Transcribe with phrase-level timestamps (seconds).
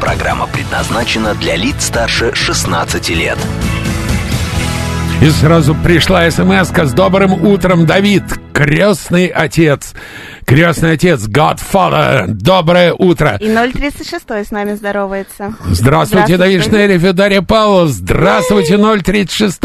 [0.00, 3.38] Программа предназначена для лиц старше 16 лет.
[5.20, 8.22] И сразу пришла смс с добрым утром, Давид,
[8.54, 9.92] крестный отец.
[10.50, 13.36] Крестный отец, Godfather, доброе утро.
[13.40, 15.54] И 036 с нами здоровается.
[15.66, 17.90] Здравствуйте, Давид Шнерев и Дарья Павлов.
[17.90, 19.60] Здравствуйте, 036.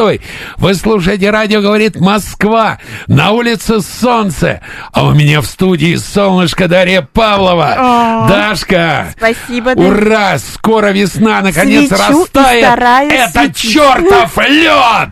[0.58, 2.78] Вы слушаете радио «Говорит Москва».
[3.08, 4.62] На улице солнце,
[4.94, 8.26] а у меня в студии солнышко Дарья Павлова.
[8.26, 9.08] О, Дашка.
[9.18, 9.70] Спасибо.
[9.70, 13.12] Ура, скоро весна наконец Свечу растает.
[13.12, 13.58] Это светить.
[13.58, 15.10] чертов лед!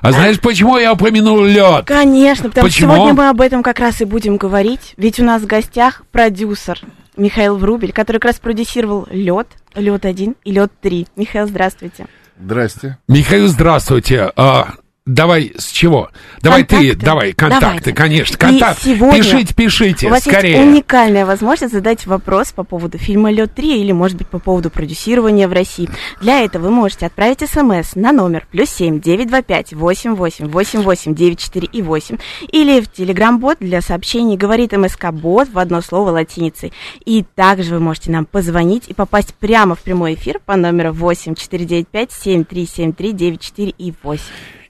[0.00, 1.86] А знаешь, почему я упомянул лед?
[1.86, 4.92] Конечно, потому что сегодня мы об этом как раз и будем говорить.
[5.04, 6.80] Ведь у нас в гостях продюсер
[7.14, 11.08] Михаил Врубель, который как раз продюсировал «Лед», «Лед 1» и «Лед 3».
[11.14, 12.06] Михаил, здравствуйте.
[12.40, 12.96] Здрасте.
[13.06, 14.32] Михаил, здравствуйте.
[14.34, 14.72] А,
[15.06, 16.08] давай с чего?
[16.40, 17.04] Давай ты, Контакты.
[17.04, 17.92] давай, контакты, Давайте.
[17.92, 18.38] конечно.
[18.38, 18.82] Контакты.
[18.84, 20.52] сегодня Пишите, пишите, У вас скорее.
[20.52, 24.70] есть уникальная возможность задать вопрос по поводу фильма «Лед 3» или, может быть, по поводу
[24.70, 25.90] продюсирования в России.
[26.22, 30.46] Для этого вы можете отправить смс на номер плюс семь девять два пять восемь восемь
[30.48, 32.16] восемь восемь девять четыре и восемь
[32.48, 36.72] или в телеграм-бот для сообщений говорит МСК Бот в одно слово латиницей.
[37.04, 41.34] И также вы можете нам позвонить и попасть прямо в прямой эфир по номеру восемь
[41.34, 44.24] четыре девять пять семь три семь три девять четыре и восемь.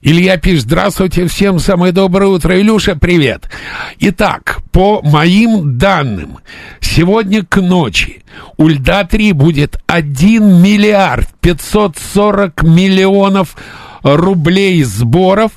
[0.07, 2.61] Илья пишет, здравствуйте, всем самое доброе утро.
[2.61, 3.49] Илюша, привет.
[3.97, 6.37] Итак, по моим данным,
[6.79, 8.23] сегодня к ночи
[8.55, 13.55] у Льда-3 будет 1 миллиард 540 миллионов
[14.03, 15.53] рублей сборов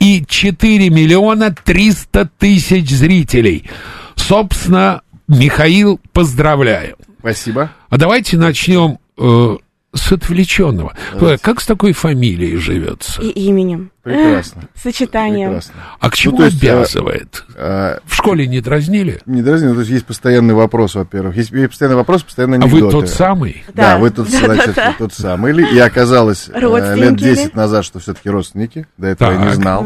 [0.00, 3.70] и 4 миллиона 300 тысяч зрителей.
[4.16, 6.96] Собственно, Михаил, поздравляю.
[7.20, 7.70] Спасибо.
[7.88, 9.58] А давайте начнем э,
[9.94, 10.94] с отвлеченного.
[11.42, 13.20] Как с такой фамилией живется?
[13.22, 13.90] И именем.
[14.02, 14.62] Прекрасно.
[14.74, 15.50] Сочетанием.
[15.50, 15.74] Прекрасно.
[16.00, 17.44] А к чему то есть, обязывает?
[17.56, 19.20] А, В школе не дразнили?
[19.26, 21.36] не дразню, но то есть есть постоянный вопрос, во-первых.
[21.36, 22.92] Есть, есть постоянный вопрос, постоянно А вы анекдоты.
[23.06, 23.62] тот самый?
[23.68, 23.98] Да, Да.
[23.98, 24.94] вы тут, значит, Да-да-да.
[24.98, 25.52] тот самый.
[25.52, 26.58] Или- И оказалось э,
[26.96, 27.16] лет ли?
[27.16, 28.86] 10 назад, что все-таки родственники.
[28.98, 29.54] До этого я не Так.
[29.54, 29.84] знал.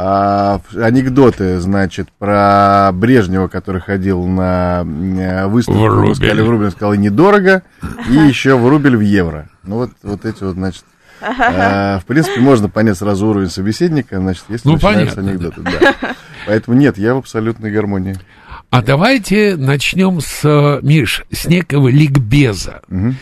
[0.00, 5.80] А, анекдоты, значит, про Брежнева, который ходил на э, выставку.
[5.80, 6.14] В рубль.
[6.14, 7.64] Сказали, в рубль, он сказал, и недорого.
[8.08, 9.48] И еще в рубль в евро.
[9.64, 10.84] Ну, вот, вот эти вот, значит...
[11.20, 15.62] а, в принципе, можно понять сразу уровень собеседника, значит, если Ну, начинаются понятно, анекдоты.
[15.62, 16.14] Да.
[16.46, 18.16] Поэтому нет, я в абсолютной гармонии.
[18.70, 22.82] А давайте начнем с, э, Миш, с некого ликбеза.
[22.86, 23.16] Мгм.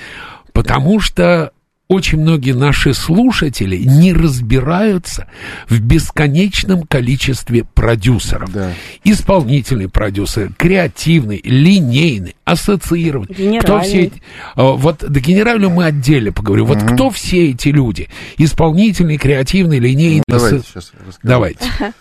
[0.52, 1.52] Потому что
[1.88, 5.28] очень многие наши слушатели не разбираются
[5.68, 8.52] в бесконечном количестве продюсеров.
[8.52, 8.72] Да.
[9.04, 13.34] Исполнительный продюсер, креативный, линейный, ассоциированный.
[13.34, 13.84] Кто Генеральный.
[13.84, 14.16] все эти...
[14.16, 14.20] э,
[14.56, 16.66] Вот до генерального мы отдельно поговорим.
[16.66, 18.08] Вот кто все эти люди?
[18.38, 20.22] Исполнительный, креативный, линейный.
[20.26, 21.18] Ну, давайте асо- сейчас расскажу.
[21.22, 21.64] Давайте.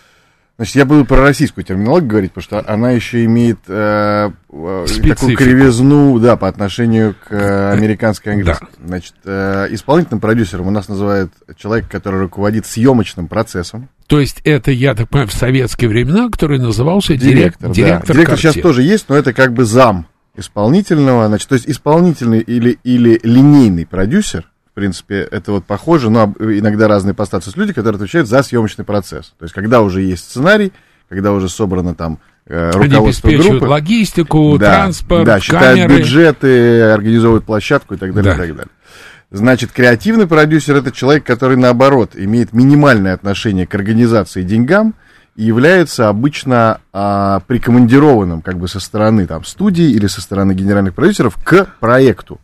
[0.56, 5.36] Значит, я буду про российскую терминологию говорить, потому что она еще имеет э, э, такую
[5.36, 8.68] кривизну, да, по отношению к э, американской английской.
[8.82, 13.90] Значит, э, исполнительным продюсером у нас называют человек, который руководит съемочным процессом.
[14.06, 17.74] То есть это, я так понимаю, в советские времена, который назывался Директор, директор, да.
[17.74, 20.06] директор, Директор сейчас тоже есть, но это как бы зам
[20.36, 21.26] исполнительного.
[21.28, 27.14] Значит, то есть исполнительный или, или линейный продюсер, принципе, это вот похоже, но иногда разные
[27.14, 29.32] по статусу люди, которые отвечают за съемочный процесс.
[29.38, 30.72] То есть когда уже есть сценарий,
[31.08, 33.70] когда уже собрано там э, Они руководство обеспечивают группы.
[33.72, 35.98] логистику, Да, транспорт, да, считают камеры.
[35.98, 38.44] бюджеты, организовывают площадку и так далее, Да.
[38.44, 38.72] и так далее.
[39.30, 44.94] Значит, креативный продюсер это человек, который наоборот имеет минимальное отношение к организации и деньгам
[45.34, 50.94] и является обычно а, прикомандированным как бы со стороны там студии или со стороны генеральных
[50.94, 52.40] продюсеров к проекту.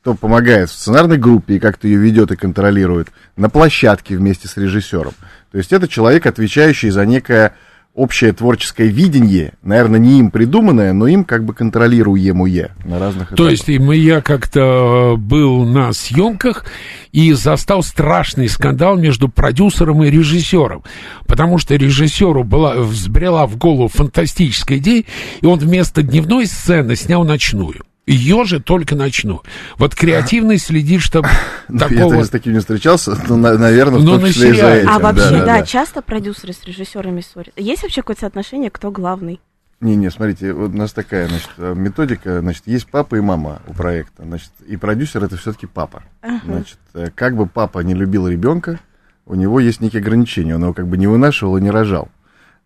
[0.00, 4.56] Кто помогает в сценарной группе и как-то ее ведет и контролирует на площадке вместе с
[4.56, 5.12] режиссером.
[5.52, 7.54] То есть это человек, отвечающий за некое
[7.94, 13.34] общее творческое видение, наверное, не им придуманное, но им как бы контролируемое на разных То
[13.34, 13.50] этапах.
[13.50, 16.64] есть и мы, я как-то был на съемках
[17.12, 20.84] и застал страшный скандал между продюсером и режиссером.
[21.26, 25.04] Потому что режиссеру была, взбрела в голову фантастическая идея,
[25.40, 27.82] и он вместо дневной сцены снял ночную.
[28.12, 29.42] Ее же только ночную.
[29.78, 31.28] Вот креативный следит, чтобы
[31.68, 32.14] Ну, Я такого...
[32.14, 34.80] тоже с таким не встречался, но, на- наверное, в Но том числе и за сериале.
[34.80, 34.90] этим.
[34.90, 35.62] А вообще, да, да.
[35.62, 37.60] часто продюсеры с режиссерами ссорятся.
[37.60, 39.40] Есть вообще какое-то соотношение, кто главный
[39.80, 44.24] Не-не, смотрите, вот у нас такая, значит, методика, значит, есть папа и мама у проекта,
[44.24, 46.02] значит, и продюсер это все-таки папа.
[46.22, 46.40] Ага.
[46.44, 48.80] Значит, э, как бы папа не любил ребенка,
[49.26, 52.08] у него есть некие ограничения, он его как бы не вынашивал и не рожал.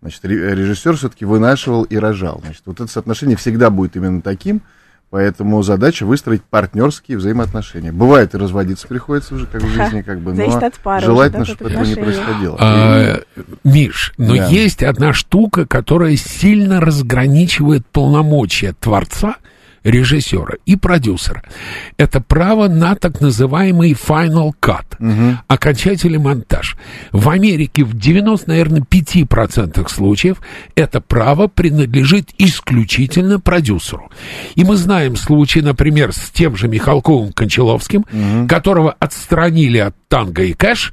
[0.00, 2.40] Значит, ре- режиссер все-таки вынашивал и рожал.
[2.44, 4.62] Значит, вот это соотношение всегда будет именно таким,
[5.14, 7.92] поэтому задача выстроить партнерские взаимоотношения.
[7.92, 11.52] Бывает и разводиться приходится уже, как в жизни, как бы, но от пары желательно, уже,
[11.52, 12.56] да, чтобы этого не происходило.
[12.58, 13.20] А,
[13.62, 14.46] Миш, но Да.
[14.48, 19.36] есть одна штука, которая сильно разграничивает полномочия творца,
[19.84, 21.42] режиссера и продюсера.
[21.96, 26.76] Это право на так называемый final cut, окончательный монтаж.
[27.12, 30.40] В Америке в 90, наверное, 5% случаев
[30.74, 34.10] это право принадлежит исключительно продюсеру.
[34.54, 40.54] И мы знаем случаи, например, с тем же Михалковым Кончаловским, которого отстранили от танго и
[40.54, 40.92] кэш,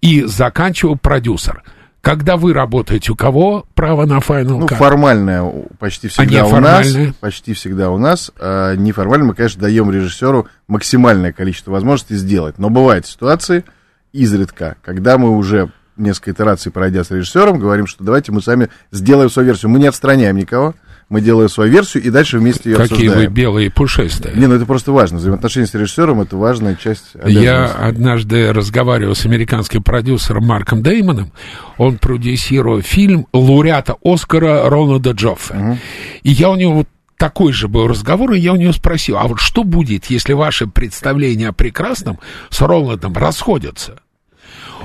[0.00, 1.62] и заканчивал продюсер.
[2.02, 4.74] Когда вы работаете, у кого право на Final Ну, Cut?
[4.74, 7.06] формальное у- почти всегда у неформальное?
[7.06, 7.14] нас.
[7.20, 8.32] Почти всегда у нас.
[8.40, 12.58] А неформально мы, конечно, даем режиссеру максимальное количество возможностей сделать.
[12.58, 13.64] Но бывают ситуации,
[14.12, 19.30] изредка, когда мы уже несколько итераций пройдя с режиссером, говорим, что давайте мы сами сделаем
[19.30, 19.70] свою версию.
[19.70, 20.74] Мы не отстраняем никого,
[21.08, 23.34] мы делаем свою версию и дальше вместе ее Какие вы обсуждаем.
[23.34, 24.34] белые и пушистые.
[24.34, 25.18] Не, ну это просто важно.
[25.18, 31.32] Взаимоотношения с режиссером это важная часть Я однажды разговаривал с американским продюсером Марком Деймоном.
[31.76, 35.78] Он продюсировал фильм лауреата Оскара Рональда Джоффе.
[36.22, 36.88] И я у него вот
[37.18, 40.66] такой же был разговор, и я у него спросил, а вот что будет, если ваши
[40.66, 42.18] представления о прекрасном
[42.50, 44.00] с Роландом расходятся?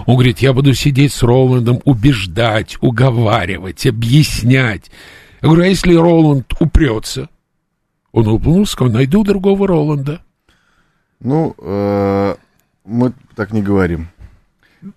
[0.05, 4.91] Он говорит, я буду сидеть с Роландом, убеждать, уговаривать, объяснять.
[5.41, 7.29] Я говорю, а если Роланд упрется?
[8.11, 10.21] Он улыбнулся, сказал, найду другого Роланда.
[11.19, 12.35] Ну, э,
[12.85, 14.09] мы так не говорим.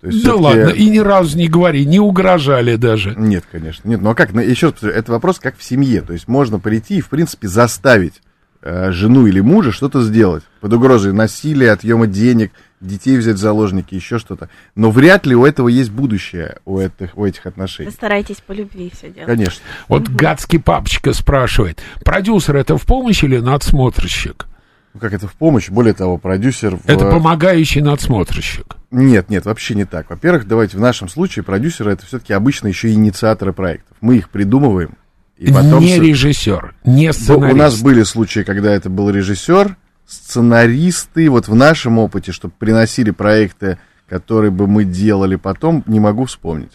[0.01, 3.15] То есть Да ладно, и ни разу не говори, не угрожали даже.
[3.17, 3.89] Нет, конечно.
[3.89, 4.33] Нет, ну а как?
[4.33, 6.03] Ну, Еще раз повторю, это вопрос как в семье.
[6.03, 8.21] То есть можно прийти и, в принципе, заставить
[8.63, 13.95] э, жену или мужа что-то сделать под угрозой насилия, отъема денег, детей взять в заложники,
[13.95, 14.49] еще что-то.
[14.75, 17.91] Но вряд ли у этого есть будущее, у этих, у этих Вы отношений.
[17.91, 19.27] стараетесь по любви все делать.
[19.27, 19.63] Конечно.
[19.89, 24.47] Вот гадский папочка спрашивает, продюсер это в помощь или надсмотрщик?
[24.95, 25.69] Ну, как это в помощь?
[25.69, 26.77] Более того, продюсер...
[26.77, 28.77] в- Это помогающий надсмотрщик.
[28.91, 30.11] Нет, нет, вообще не так.
[30.11, 33.97] Во-первых, давайте в нашем случае продюсеры это все-таки обычно еще и инициаторы проектов.
[34.01, 34.95] Мы их придумываем.
[35.39, 37.55] И потом не режиссер, не сценарист.
[37.55, 39.77] У нас были случаи, когда это был режиссер,
[40.11, 43.79] сценаристы, вот в нашем опыте, чтобы приносили проекты,
[44.09, 46.73] которые бы мы делали потом, не могу вспомнить.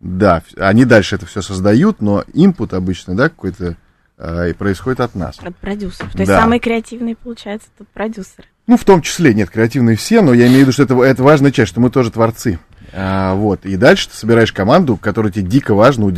[0.00, 3.76] Да, они дальше это все создают, но инпут обычно, да, какой-то
[4.16, 5.38] э, и происходит от нас.
[5.42, 6.12] От продюсеров.
[6.12, 6.40] То есть Да.
[6.40, 8.46] самые креативные, получается, тут продюсеры.
[8.68, 11.22] Ну, в том числе, нет, креативные все, но я имею в виду, что это, это
[11.22, 12.60] важная часть, что мы тоже творцы.
[12.92, 16.12] А, вот, и дальше ты собираешь команду, которую тебе дико важно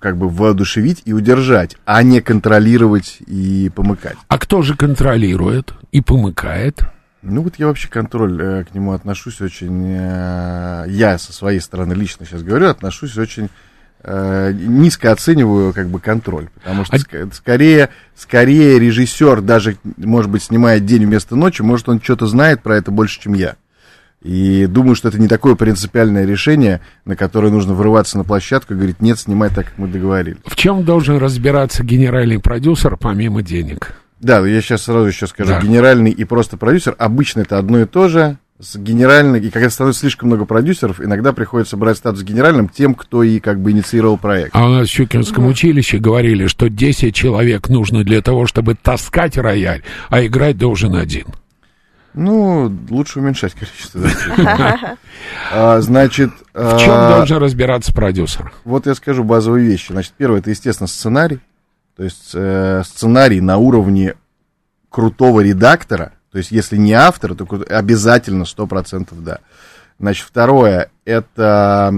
[0.00, 4.16] как бы воодушевить и удержать, а не контролировать и помыкать.
[4.28, 6.80] А кто же контролирует и помыкает?
[7.22, 11.92] Ну вот я вообще контроль э, к нему отношусь очень, э, я со своей стороны
[11.94, 13.48] лично сейчас говорю, отношусь очень
[14.04, 20.30] э, низко оцениваю как бы контроль, потому что А- ск- скорее, скорее режиссер даже, может
[20.30, 23.56] быть, снимает день вместо ночи, может он что-то знает про это больше, чем я.
[24.26, 28.76] И думаю, что это не такое принципиальное решение, на которое нужно врываться на площадку и
[28.76, 30.38] говорить, нет, снимай так, как мы договорились.
[30.44, 33.94] В чем должен разбираться генеральный продюсер помимо денег?
[34.18, 35.50] Да, я сейчас сразу еще скажу.
[35.50, 35.60] Да.
[35.60, 38.38] Генеральный и просто продюсер обычно это одно и то же.
[38.58, 43.22] С генеральной, и когда становится слишком много продюсеров, иногда приходится брать статус генеральным тем, кто
[43.22, 44.50] и как бы инициировал проект.
[44.54, 49.36] А у нас в Щукинском училище говорили, что 10 человек нужно для того, чтобы таскать
[49.36, 51.26] рояль, а играть должен один.
[52.16, 54.00] Ну, лучше уменьшать количество.
[55.52, 58.52] А, Значит, В чем а, должен разбираться продюсер?
[58.64, 59.92] вот я скажу базовые вещи.
[59.92, 61.40] Значит, первое, это, естественно, сценарий.
[61.96, 64.14] То есть э, сценарий на уровне
[64.90, 66.12] крутого редактора.
[66.32, 69.38] То есть, если не автора, то обязательно 100% да.
[69.98, 71.88] Значит, второе, это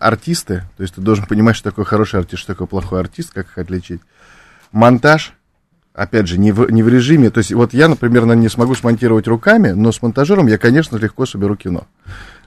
[0.00, 0.64] артисты.
[0.76, 3.58] То есть, ты должен понимать, что такое хороший артист, что такое плохой артист, как их
[3.58, 4.00] отличить.
[4.72, 5.32] Монтаж.
[5.94, 7.30] Опять же, не в, не в режиме.
[7.30, 11.26] То есть, вот я, например, не смогу смонтировать руками, но с монтажером я, конечно, легко
[11.26, 11.86] соберу кино.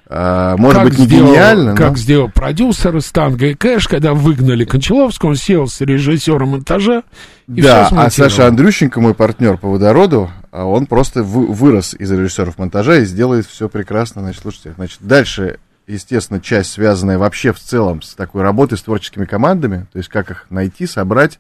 [0.08, 1.78] А, может как быть, не сделал, гениально, но...
[1.78, 7.04] Как сделал продюсер из Танго и Кэш, когда выгнали Кончаловского, он сел с режиссером монтажа
[7.48, 8.10] и Да, а.
[8.12, 13.06] Саша Андрющенко, мой партнер по водороду, а он просто вы- вырос из режиссеров монтажа и
[13.06, 14.22] сделает все прекрасно.
[14.22, 19.26] Значит, слушайте, значит, дальше, естественно, часть, связанная вообще в целом с такой работой с творческими
[19.26, 21.40] командами, то есть как их найти, собрать,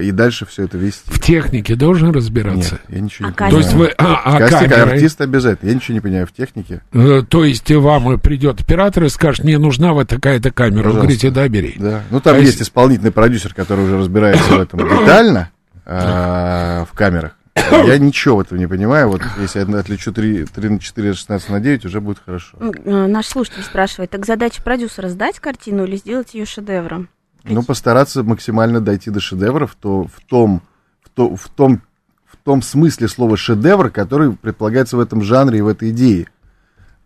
[0.00, 1.10] и дальше все это вести.
[1.10, 2.74] В технике должен разбираться?
[2.74, 3.52] Нет, я ничего А не камера?
[3.52, 3.94] То есть понимаю.
[3.98, 4.04] вы...
[4.06, 4.92] А, а камерой?
[4.94, 5.68] артист обязательно.
[5.70, 6.82] Я ничего не понимаю в технике.
[6.92, 10.76] Э, То есть вам придет оператор и скажет, мне нужна вот такая-то камера.
[10.76, 11.00] Вы Пожалуйста.
[11.02, 11.74] говорите, да, бери.
[11.78, 12.02] Да.
[12.10, 15.50] Ну, там А есть если- исполнительный продюсер, который уже разбирается в этом детально,
[15.86, 17.32] а, в камерах.
[17.86, 19.08] Я ничего в этом не понимаю.
[19.08, 22.56] Вот если я отлечу 3, 3 на 4, 16 на 9, уже будет хорошо.
[22.60, 27.08] Э, Наш слушатель спрашивает, так задача продюсера сдать картину или сделать ее шедевром?
[27.44, 30.62] Ну, постараться максимально дойти до шедевров, то в том,
[31.02, 31.82] в, то, в том,
[32.26, 36.28] в том смысле слова шедевр, который предполагается в этом жанре и в этой идее.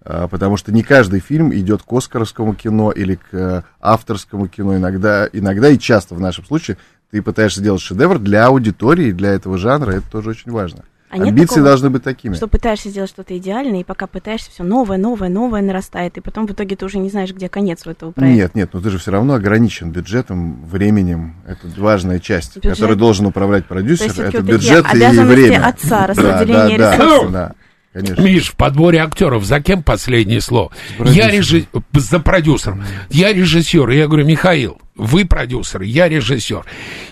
[0.04, 4.76] А, Потому что не каждый фильм идет к оскаровскому кино или к э, авторскому кино.
[4.76, 6.76] Иногда, иногда и часто в нашем случае
[7.10, 9.92] ты пытаешься сделать шедевр для аудитории, для этого жанра.
[9.92, 10.84] Это тоже очень важно.
[11.12, 12.32] А нет Амбиции такого, должны быть такими.
[12.32, 16.46] Что пытаешься сделать что-то идеальное, и пока пытаешься, все новое, новое, новое нарастает, и потом
[16.46, 18.34] в итоге ты уже не знаешь, где конец у этого проекта.
[18.34, 21.34] Нет, нет, но ты же все равно ограничен бюджетом, временем.
[21.46, 22.78] Это важная часть, Бюджет.
[22.78, 24.10] которой должен управлять продюсер.
[24.18, 25.66] Это бюджет и обязанности время.
[25.66, 27.32] отца, распределение да, да, ресурсов.
[27.32, 27.52] Да,
[27.92, 28.22] конечно.
[28.22, 30.72] Миш, в подборе актеров за кем последнее слово?
[30.98, 32.84] Я режиссер, за продюсером.
[33.10, 33.88] Я режиссер.
[33.90, 36.64] И Я говорю, Михаил, вы продюсер, я режиссер.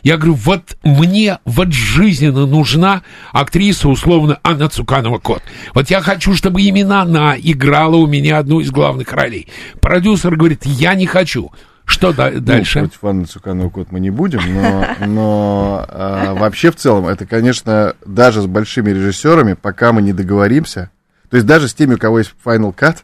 [0.03, 5.43] Я говорю, вот мне вот жизненно нужна актриса, условно, Анна Цуканова-Кот.
[5.75, 9.49] Вот я хочу, чтобы именно она играла у меня одну из главных ролей.
[9.81, 11.53] Продюсер говорит, я не хочу.
[11.91, 12.81] Что да- Ну, дальше?
[12.81, 17.95] против Анны Цукановой кот мы не будем, но, но а, вообще в целом это, конечно,
[18.07, 20.91] даже с большими режиссерами, пока мы не договоримся,
[21.29, 22.99] то есть даже с теми, у кого есть Final Cut,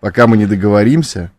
[0.00, 1.30] пока мы не договоримся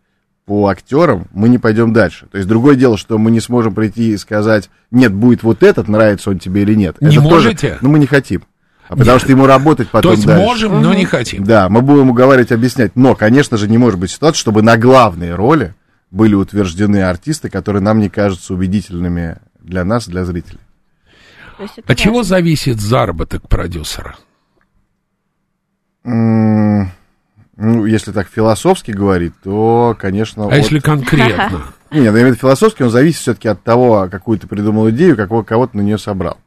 [0.45, 2.27] по актерам, мы не пойдем дальше.
[2.31, 5.87] То есть другое дело, что мы не сможем прийти и сказать, нет, будет вот этот,
[5.87, 6.97] нравится он тебе или нет.
[7.01, 7.67] Не это можете?
[7.69, 8.43] Тоже, ну, мы не хотим.
[8.89, 10.43] А потому что ему работать потом То есть дальше.
[10.45, 11.43] можем, но не хотим.
[11.45, 12.95] Да, мы будем уговаривать, объяснять.
[12.95, 15.73] Но, конечно же, не может быть ситуации, чтобы на главные роли
[16.13, 20.59] были утверждены артисты, которые нам не кажутся убедительными для нас, для зрителей.
[21.57, 22.29] От чего важно.
[22.29, 24.15] зависит заработок продюсера?
[26.03, 26.85] Ну,
[27.85, 30.45] если так философски говорить, то, конечно...
[30.45, 31.63] А от- если конкретно?
[31.91, 35.15] Не, я имею в виду философски, он зависит все-таки от того, какую ты придумал идею,
[35.15, 36.37] какого кого ты на нее собрал.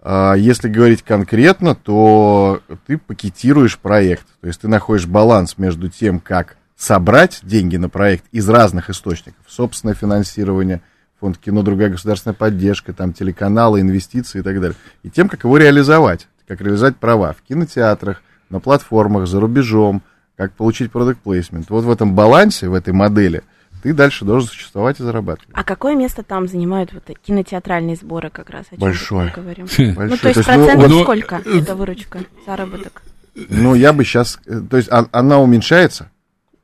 [0.00, 4.26] А если говорить конкретно, то ты пакетируешь проект.
[4.40, 9.44] То есть ты находишь баланс между тем, как собрать деньги на проект из разных источников.
[9.46, 10.82] Собственное финансирование,
[11.20, 14.76] фонд кино, другая государственная поддержка, там телеканалы, инвестиции и так далее.
[15.04, 16.26] И тем, как его реализовать.
[16.48, 18.20] Как реализовать права в кинотеатрах,
[18.50, 20.02] на платформах, за рубежом,
[20.36, 21.70] как получить продукт плейсмент.
[21.70, 23.44] Вот в этом балансе, в этой модели,
[23.84, 25.50] ты дальше должен существовать и зарабатывать.
[25.52, 28.66] А какое место там занимают вот кинотеатральные сборы как раз?
[28.66, 29.32] о чем Большое.
[29.36, 29.68] мы говорим?
[29.78, 33.02] Ну, то есть ну, процентов ну, сколько э, это выручка, заработок?
[33.34, 34.40] Ну, я бы сейчас...
[34.68, 36.10] То есть он- она уменьшается,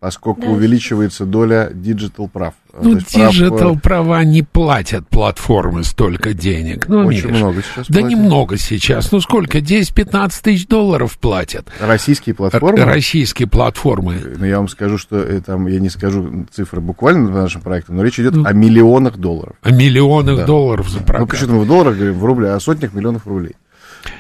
[0.00, 0.49] поскольку Да.
[0.49, 2.55] увеличивается доля digital прав.
[2.81, 6.87] Ну, есть прав, э, digital права не платят платформы столько денег.
[6.88, 8.11] Ну, Очень Миш, много сейчас Да платят.
[8.19, 9.11] немного сейчас.
[9.11, 9.59] Ну, сколько?
[9.59, 11.67] 10-15 тысяч долларов платят.
[11.81, 12.85] Российские платформы...
[12.85, 14.17] Российские платформы.
[14.38, 17.97] Ну, я вам скажу, что э, там, я не скажу цифры буквально по нашим проектам,
[17.97, 18.45] но речь идет Ну.
[18.47, 19.57] о миллионах долларов.
[19.62, 20.47] О миллионах Да.
[20.47, 21.28] долларов за Ну, прокат.
[21.31, 23.57] почему мы в долларах говорим, в рублях, о сотнях миллионов рублей.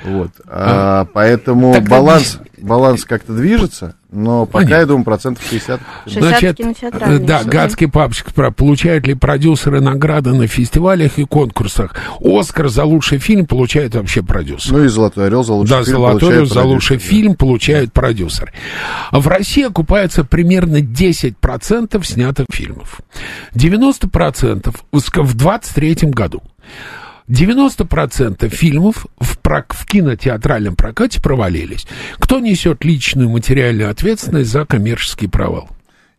[0.04, 0.30] Вот.
[0.48, 4.80] А, поэтому Тогда баланс, баланс как-то движется, но пока, Понятно.
[4.80, 5.80] я думаю, процентов 60.
[6.06, 11.94] 60 Значит, э, да, гадский папочка спрашивает, получают ли продюсеры награды на фестивалях и конкурсах?
[12.20, 14.72] Оскар за лучший фильм получает вообще продюсер.
[14.72, 17.92] Ну и «Золотой орел» за лучший да, фильм «Золотой орел» за лучший продюсер, фильм получают
[17.92, 18.52] продюсеры.
[19.10, 23.00] А в России окупается примерно 10% снятых фильмов.
[23.54, 26.42] 90% в ск- в 23 году.
[27.28, 31.86] 90% фильмов в, прок- в кинотеатральном прокате провалились.
[32.18, 35.68] Кто несет личную материальную ответственность за коммерческий провал?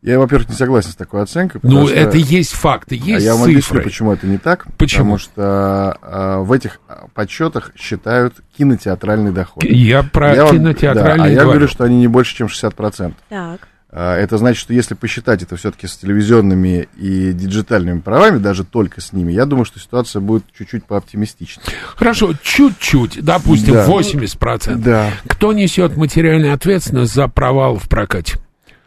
[0.02, 1.60] Я, во-первых, не согласен с такой оценкой.
[1.62, 3.82] Ну, потому что- это есть факты, есть а я вам объясню, цифры.
[3.82, 4.66] почему это не так.
[4.78, 5.04] Почему?
[5.04, 9.62] Потому что а, в этих а, подсчетах считают кинотеатральный доход.
[9.66, 11.50] Я про Я вам- кинотеатральный да, а я говорю.
[11.52, 13.14] говорю, что они не больше, чем 60%.
[13.28, 13.68] Так.
[13.92, 19.02] А, Это значит, что если посчитать это все-таки с телевизионными и диджитальными правами, даже только
[19.02, 21.66] с ними, я думаю, что ситуация будет чуть-чуть пооптимистичнее.
[21.96, 23.86] Хорошо, чуть-чуть, допустим, Да.
[23.88, 24.76] 80%.
[24.76, 25.12] Да.
[25.28, 28.38] Кто несет материальную ответственность за провал в прокате?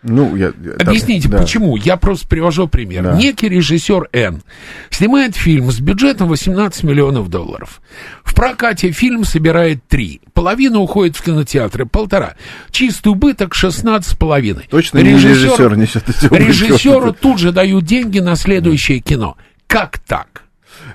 [0.02, 1.38] Ну, я, Объясните, да.
[1.38, 1.76] почему?
[1.76, 3.04] Я просто привожу пример.
[3.04, 3.16] Да.
[3.16, 4.42] Некий режиссер Н
[4.90, 7.80] снимает фильм с бюджетом 18 миллионов долларов.
[8.24, 10.20] В прокате фильм собирает 3.
[10.34, 12.34] Половина уходит в кинотеатры, полтора.
[12.72, 14.66] Чистый убыток 16 с половиной.
[14.68, 16.04] Точно не режиссер несет.
[16.32, 19.36] Режиссеру тут же дают деньги на следующее кино.
[19.68, 20.42] Как так?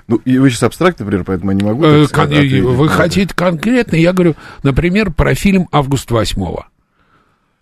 [0.06, 1.84] Ну, и вы сейчас абстрактно, например, поэтому я не могу...
[1.84, 2.94] Э, сказать, кон- ответить Вы это.
[2.94, 3.96] хотите конкретно?
[3.96, 6.42] Я говорю, например, про фильм «Август 8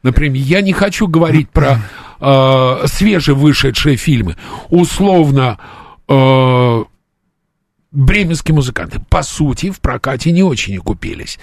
[0.06, 1.80] Например, я не хочу говорить про
[2.20, 4.36] э, свежевышедшие фильмы.
[4.70, 5.58] Условно,
[6.06, 6.84] э,
[7.90, 11.40] бременские музыканты, по сути, в прокате не очень окупились.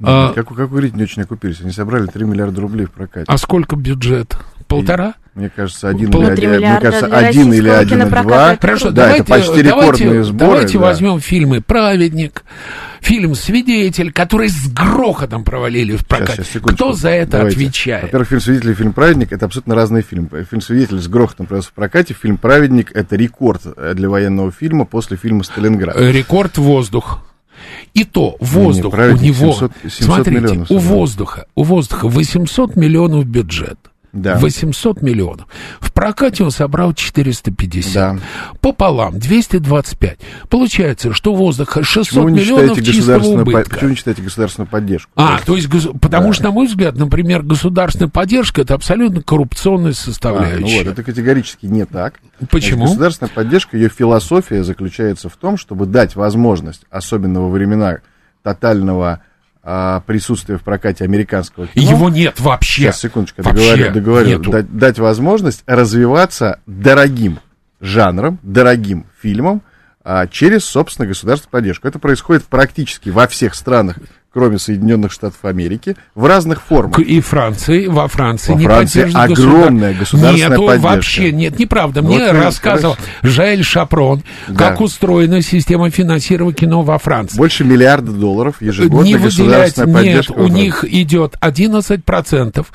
[0.00, 1.60] А, как, как вы говорите, не очень окупились?
[1.60, 3.24] Они собрали 3 миллиарда рублей в прокате.
[3.26, 4.36] А сколько бюджет?
[4.68, 5.14] Полтора?
[5.34, 8.56] Мне кажется, один или один, мне кажется, один или один и два.
[8.56, 10.50] Хорошо, да, давайте, это почти рекордные давайте, сборы.
[10.50, 10.84] Давайте да.
[10.84, 12.44] возьмем фильмы «Праведник»,
[13.00, 16.36] фильм «Свидетель», которые с грохотом провалили в прокат.
[16.36, 17.56] Сейчас, сейчас, Кто за это давайте.
[17.56, 18.04] отвечает?
[18.04, 20.46] Во-первых, фильм «Свидетель» и фильм «Праведник»— это абсолютно разные фильмы.
[20.48, 23.62] Фильм «Свидетель» с грохотом провелся в прокате, фильм «Праведник»— это рекорд
[23.94, 25.96] для военного фильма после фильма «Сталинград».
[25.98, 27.24] Рекорд «Воздух».
[27.92, 32.08] И то воздух не, не, у него, 700, 700 смотрите, миллионов, у воздуха, у воздуха
[32.08, 33.78] 800 миллионов бюджет.
[34.14, 34.36] Да.
[34.36, 35.46] 800 миллионов.
[35.80, 37.92] В прокате он собрал 450.
[37.94, 38.18] Да.
[38.60, 40.18] Пополам 225.
[40.48, 43.70] Получается, что воздуха 600 Почему миллионов чистого государственную, по- убытка.
[43.74, 45.10] почему не читаете государственную поддержку?
[45.16, 45.68] А, то есть,
[46.00, 46.32] потому Да.
[46.32, 50.60] что, на мой взгляд, например, государственная поддержка это абсолютно коррупционная А, составляющая.
[50.60, 52.14] ну вот, это категорически не так.
[52.50, 52.86] Почему?
[52.86, 57.98] Значит, государственная поддержка, ее философия заключается в том, чтобы дать возможность, особенно во времена
[58.42, 59.20] тотального
[59.66, 61.90] а, присутствия в прокате американского кино.
[61.90, 62.82] Его нет вообще.
[62.82, 64.28] Сейчас, секундочку, Вообще договорю, договорю.
[64.38, 64.50] нету.
[64.50, 67.40] Дать, дать возможность развиваться дорогим
[67.80, 69.62] жанром, дорогим фильмом
[70.04, 71.88] а, через, собственно, государственную поддержку.
[71.88, 73.98] Это происходит практически во всех странах,
[74.34, 76.98] кроме Соединенных Штатов Америки, в разных формах.
[76.98, 80.88] И Франции, во Франции Во не Франции огромная государственная Нету поддержка.
[80.88, 82.02] вообще, нет, неправда.
[82.02, 84.54] Мне вот, рассказывал Жаэль Шапрон, Да.
[84.70, 87.38] как устроена система финансирования кино во Франции.
[87.38, 89.24] Больше миллиарда долларов ежегодно не выделять,
[89.76, 90.32] государственная нет, поддержка.
[90.32, 90.60] у во Франции.
[90.62, 92.66] них идет 11%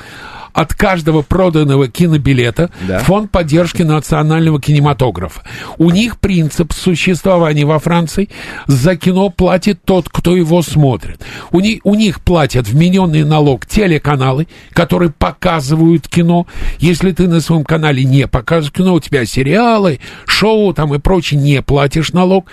[0.59, 2.99] от каждого проданного кинобилета Да.
[2.99, 5.41] фонд поддержки национального кинематографа.
[5.77, 8.27] У них принцип существования во Франции
[8.67, 11.21] за кино платит тот, кто его смотрит.
[11.51, 16.45] У них, у них платят вмененный налог телеканалы, которые показывают кино.
[16.79, 21.39] Если ты на своем канале не показываешь кино, у тебя сериалы, шоу там и прочее,
[21.39, 22.51] не платишь налог.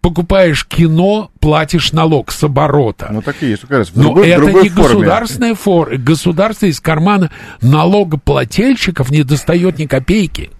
[0.00, 3.08] Покупаешь кино, платишь налог с оборота.
[3.10, 4.88] Ну, так и есть, кажется, в Но другой, это другой не форме.
[4.94, 5.96] государственная форма.
[5.96, 10.50] Государство из кармана налогоплательщиков не достает ни копейки.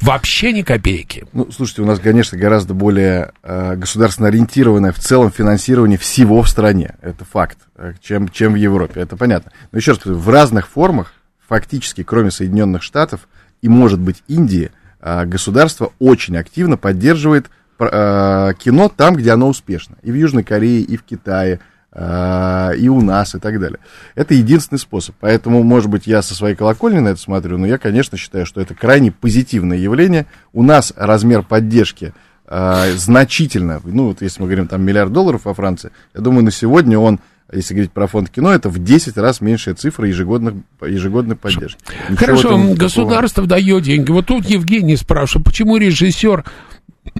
[0.00, 1.24] Вообще ни копейки.
[1.32, 6.48] Ну, слушайте, у нас, конечно, гораздо более э, государственно ориентированное в целом финансирование всего в
[6.48, 6.96] стране.
[7.00, 9.00] Это факт, э, чем, чем в Европе.
[9.00, 9.52] Это понятно.
[9.70, 11.14] Но еще раз говорю, в разных формах,
[11.48, 13.28] фактически, кроме Соединенных Штатов
[13.62, 17.46] и, может быть, Индии, э, государство очень активно поддерживает
[17.78, 19.96] кино там, где оно успешно.
[20.02, 21.60] И в Южной Корее, и в Китае,
[21.92, 23.78] э, и у нас, и так далее.
[24.14, 25.14] Это единственный способ.
[25.20, 28.60] Поэтому, может быть, я со своей колокольни на это смотрю, но я, конечно, считаю, что
[28.60, 30.26] это крайне позитивное явление.
[30.52, 32.12] У нас размер поддержки
[32.46, 36.50] э, значительно, ну, вот если мы говорим там миллиард долларов во Франции, я думаю, на
[36.50, 37.20] сегодня он
[37.52, 41.78] если говорить про фонд кино, это в 10 раз меньшая цифра ежегодных, ежегодной поддержки.
[42.08, 44.10] Ничего Хорошо, там такого- государство дает деньги.
[44.10, 46.44] Вот тут Евгений спрашивает, почему режиссер,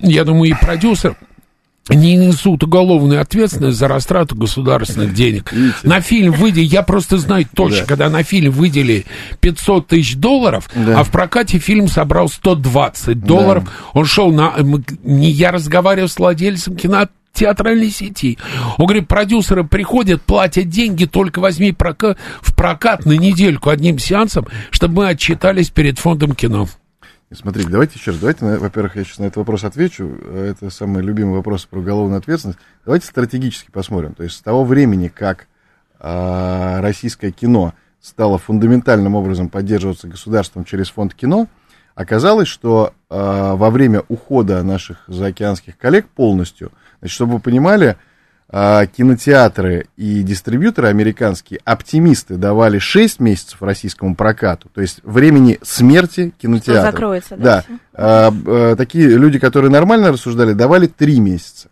[0.03, 1.17] я думаю, и продюсер
[1.91, 5.53] не несут уголовную ответственность за растрату государственных денег.
[5.53, 5.77] Видите?
[5.83, 7.87] На фильм выделили, я просто знаю точно, Да.
[7.87, 9.05] когда на фильм выделили
[9.41, 11.01] 500 тысяч долларов, Да.
[11.01, 13.71] а в прокате фильм собрал 120 долларов.
[13.93, 14.55] Он шел на...
[15.03, 18.39] Не я разговаривал с владельцем кино театральной сети.
[18.79, 24.47] Он говорит, продюсеры приходят, платят деньги, только возьми прока- в прокат на недельку одним сеансом,
[24.71, 26.67] чтобы мы отчитались перед фондом кино.
[27.33, 31.35] Смотрите, давайте еще раз, давайте, во-первых, я сейчас на этот вопрос отвечу, это самый любимый
[31.35, 32.61] вопрос про уголовную ответственность.
[32.85, 34.15] Давайте стратегически посмотрим.
[34.15, 35.49] То есть с того времени, как
[35.99, 41.49] а, российское кино стало фундаментальным образом поддерживаться государством через фонд кино,
[41.95, 47.97] оказалось, что а, во время ухода наших заокеанских коллег полностью, значит, чтобы вы понимали, а,
[48.87, 56.93] кинотеатры и дистрибьюторы американские, оптимисты давали 6 месяцев российскому прокату, то есть времени смерти кинотеатра.
[56.93, 57.62] закроется, да, Да.
[57.62, 57.79] всё.
[57.95, 61.69] А, а, такие люди, которые нормально рассуждали, давали 3 месяца.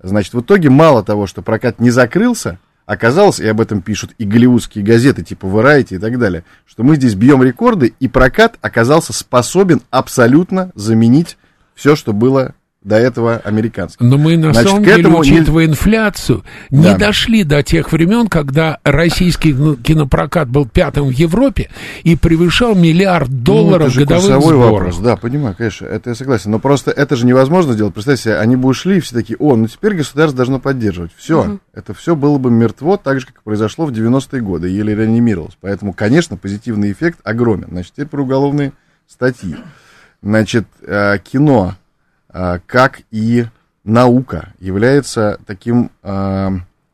[0.00, 4.24] Значит, в итоге мало того, что прокат не закрылся, оказалось, и об этом пишут и
[4.24, 9.12] голливудские газеты, типа Variety и так далее, что мы здесь бьем рекорды, и прокат оказался
[9.12, 11.38] способен абсолютно заменить
[11.74, 14.08] все, что было до этого американским.
[14.08, 16.96] Но мы на Значит, самом деле, этому учитывая инфляцию, не Да.
[16.96, 21.68] дошли до тех времен, когда российский ну, кинопрокат был пятым в Европе
[22.04, 24.72] и превышал миллиард долларов ну, это же годовых курсовой сборов.
[24.72, 26.50] вопрос, да, понимаю, конечно, это я согласен.
[26.52, 27.92] Но просто это же невозможно сделать.
[27.92, 31.10] Представьте себе, они бы ушли, и все такие, о, ну теперь государство должно поддерживать.
[31.16, 35.56] Все, это все было бы мертво, так же, как произошло в 90-е годы, еле реанимировалось.
[35.60, 37.68] Поэтому, конечно, позитивный эффект огромен.
[37.70, 38.72] Значит, теперь про уголовные
[39.06, 39.54] статьи.
[40.22, 41.74] Значит, э, кино,
[42.32, 43.46] как и
[43.84, 46.50] наука, является таким э,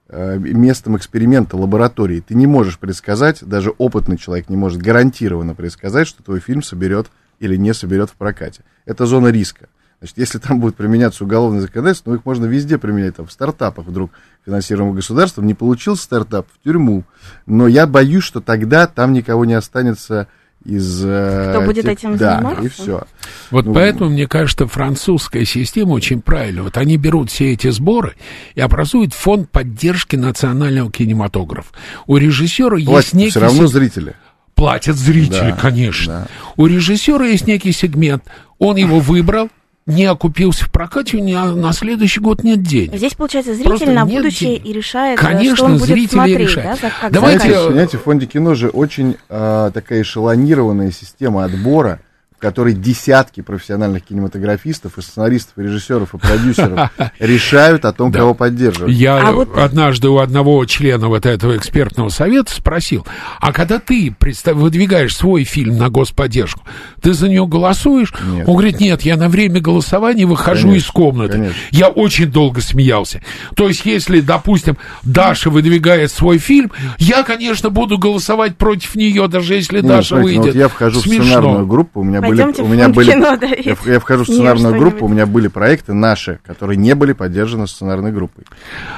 [0.08, 2.20] э, местом эксперимента, лаборатории.
[2.26, 7.08] Ты не можешь предсказать, даже опытный человек не может гарантированно предсказать, что твой фильм соберет
[7.38, 8.62] или не соберет в прокате.
[8.84, 9.68] Это зона риска.
[9.98, 13.86] Значит, если там будет применяться уголовное законодательство, ну, их можно везде применять, там, в стартапах
[13.86, 14.10] вдруг
[14.44, 15.46] финансируемых государством.
[15.46, 17.04] Не получился стартап в тюрьму.
[17.46, 20.28] Но я боюсь, что тогда там никого не останется
[20.66, 21.02] из...
[21.04, 22.62] э, Кто будет тех- этим да, заниматься?
[22.64, 23.02] и все.
[23.50, 26.62] Вот Ну, поэтому, мне кажется, французская система очень правильная.
[26.64, 28.14] Вот они берут все эти сборы
[28.54, 31.68] и образуют фонд поддержки национального кинематографа.
[32.06, 33.30] У режиссера есть некий...
[33.30, 34.14] все равно зрители.
[34.54, 36.12] Платят зрители, Да, конечно.
[36.12, 36.26] да.
[36.56, 38.24] У режиссера есть некий сегмент.
[38.58, 39.50] Он его выбрал,
[39.86, 42.96] не окупился в прокате, у него на следующий год нет денег.
[42.96, 44.66] Здесь, получается, Просто зритель на нет будущее денег.
[44.66, 46.78] и решает, э, Конечно, что он будет зритель смотреть, решает.
[46.82, 47.70] да, как Давайте.
[47.70, 52.00] Знаете, в фонде кино же очень а, такая эшелонированная система отбора,
[52.36, 58.34] в которой десятки профессиональных кинематографистов, и сценаристов, и режиссеров, и продюсеров решают о том, кого
[58.34, 58.92] поддерживать.
[58.92, 63.06] Я А однажды у одного члена вот этого экспертного совета спросил,
[63.40, 66.60] а когда ты выдвигаешь свой фильм на господдержку,
[67.00, 68.12] ты за него голосуешь?
[68.46, 71.52] Он говорит, нет, я на время голосования выхожу из комнаты.
[71.70, 73.22] Я очень долго смеялся.
[73.54, 79.54] То есть, если, допустим, Даша выдвигает свой фильм, я, конечно, буду голосовать против нее, даже
[79.54, 80.54] если Не, Даша ну выйдет.
[80.54, 84.00] я вхожу в сценарную группу, у меня были, у меня были, кино, да, я, я
[84.00, 88.44] вхожу в сценарную группу, у меня были проекты наши, которые не были поддержаны сценарной группой.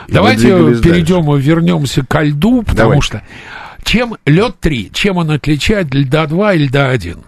[0.07, 0.49] И Давайте
[0.81, 3.07] перейдем и вернемся ко льду, потому Давайте.
[3.07, 3.23] что
[3.85, 7.23] чем лед 3, чем он отличает льда 2 и льда 1?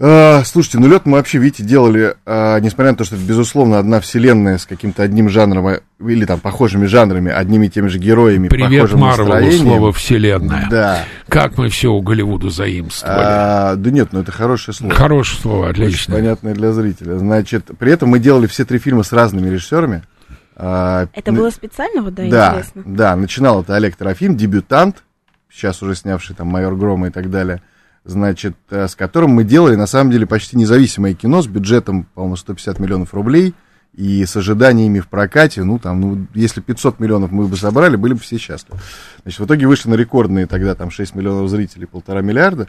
[0.00, 3.80] А, слушайте, ну лед мы вообще, видите, делали, а, несмотря на то, что это, безусловно,
[3.80, 7.98] одна вселенная с каким-то одним жанром, а, или там похожими жанрами, одними и теми же
[7.98, 9.62] героями, Привет, похожим Марвелу, настроением.
[9.66, 10.68] слово «вселенная».
[10.70, 11.04] Да.
[11.28, 13.18] Как мы все у Голливуда заимствовали.
[13.20, 14.94] А, да нет, ну это хорошее слово.
[14.94, 16.14] Хорошее слово, Очень отлично.
[16.14, 17.18] понятное для зрителя.
[17.18, 20.04] Значит, при этом мы делали все три фильма с разными режиссерами.
[20.54, 22.82] Это было специально, вот, да, да, интересно?
[22.86, 25.02] да, начинал это Олег Трофим, дебютант,
[25.52, 27.62] сейчас уже снявший там «Майор Грома» и так далее,
[28.08, 32.36] значит, э, с которым мы делали, на самом деле, почти независимое кино с бюджетом, по-моему,
[32.36, 33.54] 150 миллионов рублей
[33.94, 38.14] и с ожиданиями в прокате, ну, там, ну, если 500 миллионов мы бы собрали, были
[38.14, 38.80] бы все счастливы.
[39.22, 42.68] Значит, в итоге вышли на рекордные тогда там 6 миллионов зрителей, полтора миллиарда.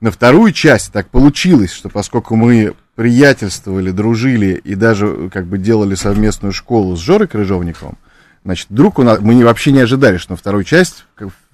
[0.00, 5.94] На вторую часть так получилось, что поскольку мы приятельствовали, дружили и даже как бы делали
[5.94, 7.96] совместную школу с Жорой Крыжовниковым,
[8.44, 11.06] значит, вдруг у нас, мы не- вообще не ожидали, что на вторую часть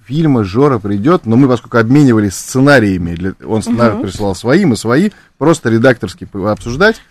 [0.05, 5.09] фильма Жора придет, но мы, поскольку обменивались сценариями, для- он сценарий присылал свои, мы свои,
[5.37, 7.01] просто редакторски обсуждать,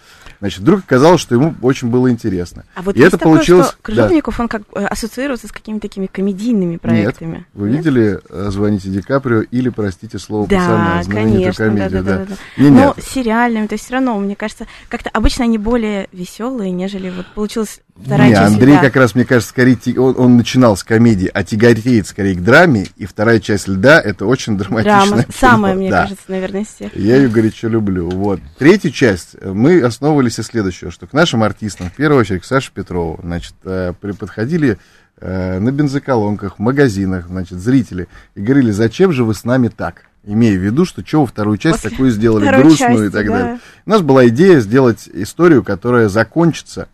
[0.40, 2.64] значит, вдруг оказалось, что ему очень было интересно.
[2.74, 3.68] А вот и это такое, получилось...
[3.68, 7.36] что Крыжовников, он как э, ассоциируется с какими-то такими комедийными проектами.
[7.36, 7.46] Нет.
[7.54, 7.78] Вы Нет?
[7.78, 12.18] видели э, «Звоните Ди Каприо» или «Простите слово Да, пацана», знаменитую конечно, да, комедию, да,
[12.18, 12.62] да, да.
[12.62, 13.04] Не, Но нет.
[13.04, 17.80] сериальными, то есть все равно, мне кажется, как-то обычно они более веселые, нежели вот получилась
[18.00, 18.80] вторая Не, часть Андрей «Льда».
[18.82, 22.86] как раз, мне кажется, скорее, он, он начинал с комедии, а тяготеет скорее к драме,
[22.96, 25.22] и вторая часть «Льда»— это очень драматичная Драма.
[25.24, 25.34] кино.
[25.38, 26.02] Самая, мне Да.
[26.02, 26.96] кажется, наверное, из всех.
[26.96, 28.08] Я ее горячо люблю.
[28.10, 28.40] Вот.
[28.58, 32.44] Третью часть э, мы основывались и следующего, что к нашим артистам, в первую очередь к
[32.44, 34.78] Саше Петрову, значит, э, при- подходили
[35.20, 40.02] э, на бензоколонках, в магазинах, значит, зрители, и говорили, зачем же вы с нами так?
[40.24, 43.32] Имея в виду, что вы вторую часть После такую сделали, грустную и части, так да.
[43.38, 43.60] далее.
[43.86, 46.88] У нас была идея сделать историю, которая закончится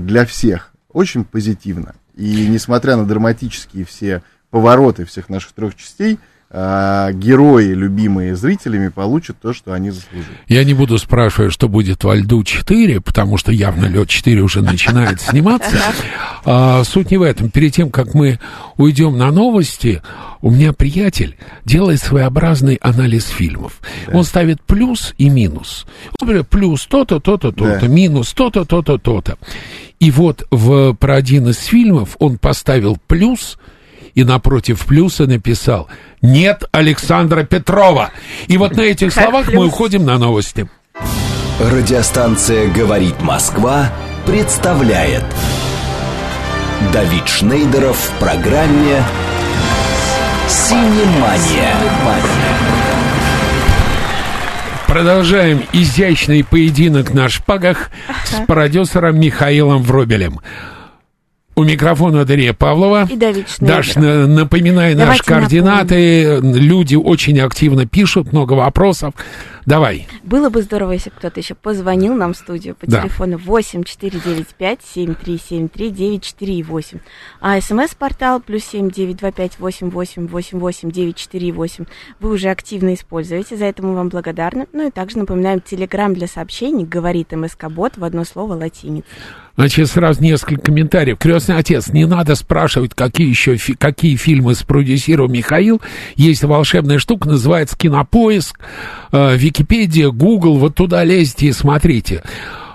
[0.00, 1.94] для всех очень позитивно.
[2.14, 6.18] И несмотря на драматические все повороты всех наших трех частей,
[6.50, 10.26] э, герои, любимые зрителями, получат то, что они заслужили.
[10.48, 14.62] Я не буду спрашивать, что будет во льду 4, потому что явно лед 4 уже
[14.62, 15.76] начинает сниматься.
[16.44, 17.50] А, суть не в этом.
[17.50, 18.38] Перед тем, как мы
[18.76, 20.02] уйдем на новости,
[20.42, 23.80] у меня приятель делает своеобразный анализ фильмов.
[24.12, 25.86] Он ставит плюс и минус.
[26.20, 27.86] Он говорит, плюс то-то, то-то, то-то, Да.
[27.86, 29.38] минус то-то, то-то, то-то.
[29.98, 33.58] И вот в, про один из фильмов он поставил плюс
[34.14, 35.88] и напротив плюса написал
[36.22, 38.10] «Нет Александра Петрова».
[38.46, 40.68] И вот на этих словах мы уходим на новости.
[41.60, 43.92] Радиостанция «Говорит Москва»
[44.26, 45.24] представляет
[46.92, 49.02] Давид Шнейдеров в программе
[50.48, 51.74] «Синемания».
[54.86, 57.90] Продолжаем изящный поединок на шпагах
[58.24, 60.40] с продюсером Михаилом Вробелем.
[61.60, 63.06] У микрофона Дарья Павлова.
[63.10, 63.46] И Давид.
[63.60, 66.40] Даш, на- напоминай наши Давайте координаты.
[66.42, 69.12] Люди очень активно пишут, много вопросов.
[69.66, 70.08] Давай.
[70.24, 73.02] Было бы здорово, если кто-то еще позвонил нам в студию по Да.
[73.02, 76.98] телефону 8 495 7373 948.
[77.42, 81.84] А смс-портал плюс 7 925 88 88 948
[82.20, 84.66] вы уже активно используете, за это мы вам благодарны.
[84.72, 89.06] Ну и также напоминаем, телеграм для сообщений говорит МСК-бот в одно слово латиница.
[89.60, 91.18] Значит, сразу несколько комментариев.
[91.18, 95.82] Крестный отец, не надо спрашивать, какие еще фи- какие фильмы спродюсировал Михаил.
[96.16, 98.58] Есть волшебная штука, называется Кинопоиск,
[99.12, 100.56] э, Википедия, Google.
[100.56, 102.22] Вот туда лезьте и смотрите.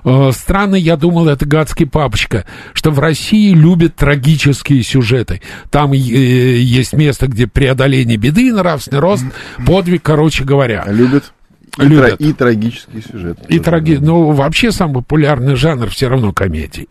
[0.04, 5.42] Э, странно, я думал, это гадский папочка, что в России любят трагические сюжеты.
[5.72, 9.26] Там э, есть место, где преодоление беды, нравственный рост,
[9.66, 10.86] подвиг, короче говоря.
[10.88, 11.34] Любят.
[11.78, 12.18] И, Любят.
[12.18, 13.38] тра- и трагический сюжет.
[13.50, 13.98] И траги...
[14.00, 16.88] Ну, вообще самый популярный жанр все равно комедии.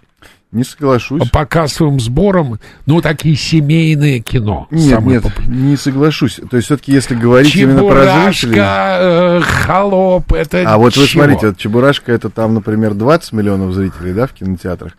[0.52, 1.28] Не соглашусь.
[1.30, 4.68] По кассовым сборам, ну, такие семейные кино.
[4.70, 5.56] Нет, нет, популярное.
[5.56, 6.38] не соглашусь.
[6.48, 8.54] То есть все-таки если говорить именно про зрителей...
[8.54, 11.22] Чебурашка, э, холоп, это А вот вы чего?
[11.24, 14.92] смотрите, вот Чебурашка это там, например, 20 миллионов зрителей, да, в кинотеатрах,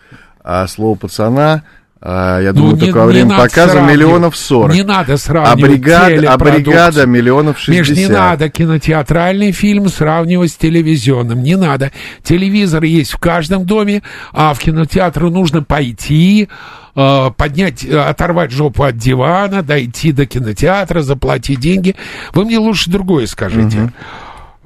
[0.44, 1.64] а слово пацана,
[2.08, 4.76] а, я думаю, Ну, не- только во время показа миллионов 40.
[4.76, 7.90] Не надо а сравнивать бригада, а бригада миллионов 60.
[7.90, 11.42] Меж, не надо кинотеатральный фильм сравнивать с телевизионным.
[11.42, 11.92] Не надо.
[12.22, 16.48] Телевизор есть в каждом доме, а в кинотеатр нужно пойти,
[16.96, 21.96] э, поднять, э, оторвать жопу от дивана, дойти до кинотеатра, заплатить деньги.
[22.36, 23.92] Вы мне лучше другое скажите.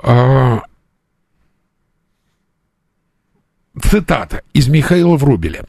[0.01, 0.59] А,
[3.81, 5.63] Цитата из Михаила Врубеля.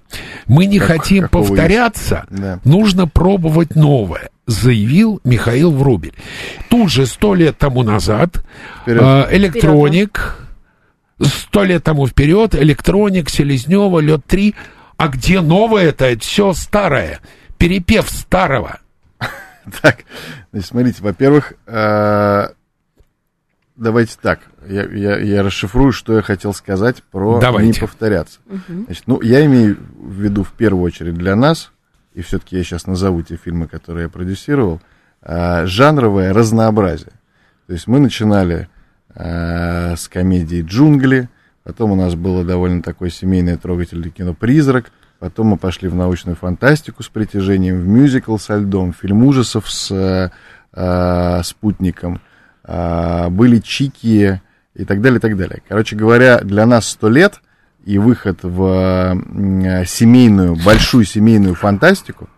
[0.47, 2.61] «Мы не Как- хотим повторяться, Да.
[2.65, 6.15] нужно пробовать новое», заявил Михаил Врубель.
[6.69, 8.45] Тут же сто лет тому назад
[8.83, 9.03] Вперед.
[9.03, 10.39] э, электроник,
[11.23, 14.55] сто лет тому вперед, электроник, Селезнева, лед 3.
[14.97, 16.05] А где новое-то?
[16.07, 17.21] Это все старое.
[17.59, 18.81] Перепев старого.
[19.83, 19.99] Так,
[20.53, 22.49] значит, смотрите, во-первых, э,
[23.81, 27.69] давайте так, я, я, я расшифрую, что я хотел сказать про Давайте.
[27.69, 28.39] не повторяться.
[28.69, 31.73] Значит, ну, я имею в виду в первую очередь для нас,
[32.13, 34.81] и все-таки я сейчас назову те фильмы, которые я продюсировал,
[35.23, 37.13] э, жанровое разнообразие.
[37.67, 38.69] То есть мы начинали
[39.15, 41.31] э, с комедии «Джунгли»,
[41.65, 46.37] потом у нас было довольно такое семейное трогательное кино «Призрак», потом мы пошли в научную
[46.37, 50.31] фантастику с притяжением, в мюзикл со льдом, фильм ужасов с
[50.75, 52.21] э, «Спутником»,
[52.71, 54.41] были «Чики»
[54.75, 55.63] и так далее, и так далее.
[55.69, 57.41] Короче говоря, для нас сто лет
[57.85, 62.29] и выход в э, семейную, большую семейную фантастику,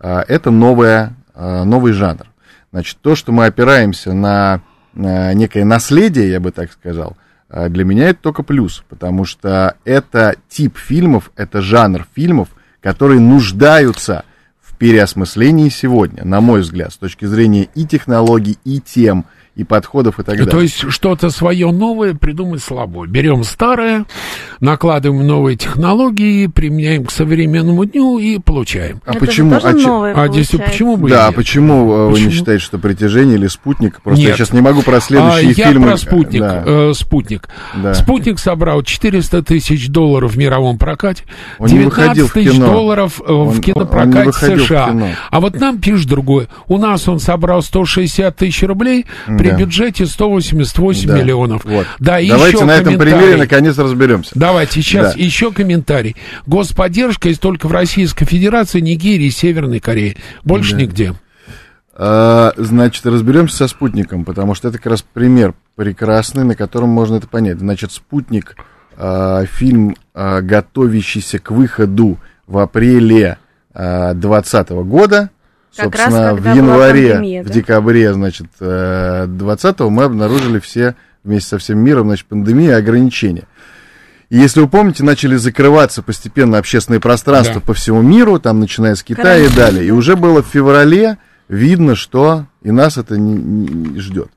[0.00, 2.26] э, это новая, новый жанр.
[2.72, 4.62] Значит, то, что мы опираемся на
[4.94, 7.18] э, некое наследие, я бы так сказал,
[7.50, 12.48] э, для меня это только плюс, потому что это тип фильмов, это жанр фильмов,
[12.80, 14.24] которые нуждаются
[14.62, 19.26] в переосмыслении сегодня, на мой взгляд, с точки зрения и технологий, и тем,
[19.64, 20.50] подходов и так далее.
[20.50, 23.06] То есть что-то свое новое придумать слабо.
[23.06, 24.06] Берем старое,
[24.60, 29.00] накладываем новые технологии, применяем к современному дню и получаем.
[29.04, 29.54] а Это почему?
[29.54, 31.36] Же тоже а новое А здесь почему бы и Да, а нет?
[31.36, 32.30] почему э, вы не Почему?
[32.30, 34.00] считаете, что притяжение или спутник?
[34.00, 34.36] Просто я Нет.
[34.38, 35.88] сейчас не могу про следующие А, я фильмы.
[35.88, 36.40] про спутник.
[36.40, 37.48] Да, э, спутник.
[37.74, 37.94] да.
[37.94, 41.24] Спутник собрал 400 тысяч долларов в мировом прокате,
[41.58, 44.88] Он не выходил 19 в тысяч долларов э, Он- в он не кинопрокате в США.
[44.88, 45.08] кино.
[45.30, 46.48] А вот нам пишут другое.
[46.68, 49.06] У нас он собрал 160 тысяч рублей
[49.42, 49.56] при Да.
[49.56, 51.18] бюджете 188 Да.
[51.18, 51.64] миллионов.
[51.64, 51.84] Вот.
[51.98, 54.30] Да, Давайте еще на этом примере наконец разберемся.
[54.36, 55.20] Давайте сейчас Да.
[55.20, 56.14] еще комментарий.
[56.46, 60.16] Господдержка есть только в Российской Федерации, Нигерии и Северной Корее.
[60.44, 60.82] Больше Да.
[60.82, 61.14] нигде.
[61.94, 67.16] А, значит, разберемся со спутником, потому что это как раз пример прекрасный, на котором можно
[67.16, 67.58] это понять.
[67.58, 68.54] Значит, спутник,
[68.96, 73.38] а, фильм, а, готовящийся к выходу в апреле
[73.74, 75.30] 2020 года.
[75.76, 77.52] Как раз Собственно, в когда была январе, пандемия, в да?
[77.52, 83.44] декабре, значит, 20 мы обнаружили все вместе со всем миром, значит, пандемия и ограничения.
[84.28, 87.60] И если вы помните, начали закрываться постепенно общественные пространства Да.
[87.66, 89.56] по всему миру, там, начиная с Китая и Карантин.
[89.56, 89.86] далее.
[89.86, 94.28] И уже было в феврале видно, что и нас это не, не ждет.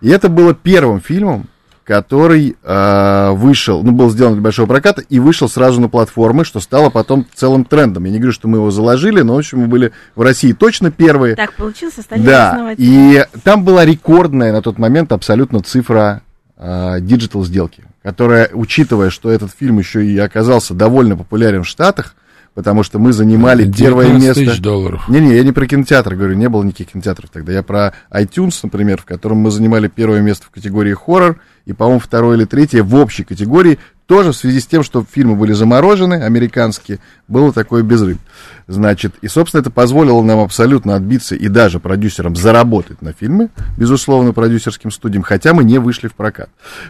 [0.00, 1.48] И это было первым фильмом,
[1.88, 6.60] который э, вышел, ну, был сделан для большого проката и вышел сразу на платформы, что
[6.60, 8.04] стало потом целым трендом.
[8.04, 10.90] Я не говорю, что мы его заложили, но, в общем, мы были в России точно
[10.90, 11.34] первые.
[11.34, 16.20] Так получилось, стали Да, и там была рекордная на тот момент абсолютно цифра
[16.58, 22.16] digital сделки, которая, учитывая, что этот фильм еще и оказался довольно популярен в Штатах,
[22.54, 24.44] потому что мы занимали первое 19 место.
[24.44, 25.08] тысяч долларов.
[25.08, 27.52] Не-не, я не про кинотеатр говорю, не было никаких кинотеатров тогда.
[27.52, 32.00] Я про iTunes, например, в котором мы занимали первое место в категории хоррор, и, по-моему,
[32.00, 36.14] второе или третье в общей категории, тоже в связи с тем, что фильмы были заморожены,
[36.14, 38.18] американские, было такое без рыб.
[38.66, 44.32] Значит, и, собственно, это позволило нам абсолютно отбиться и даже продюсерам заработать на фильмы, безусловно,
[44.32, 46.48] продюсерским студиям, хотя мы не вышли в прокат.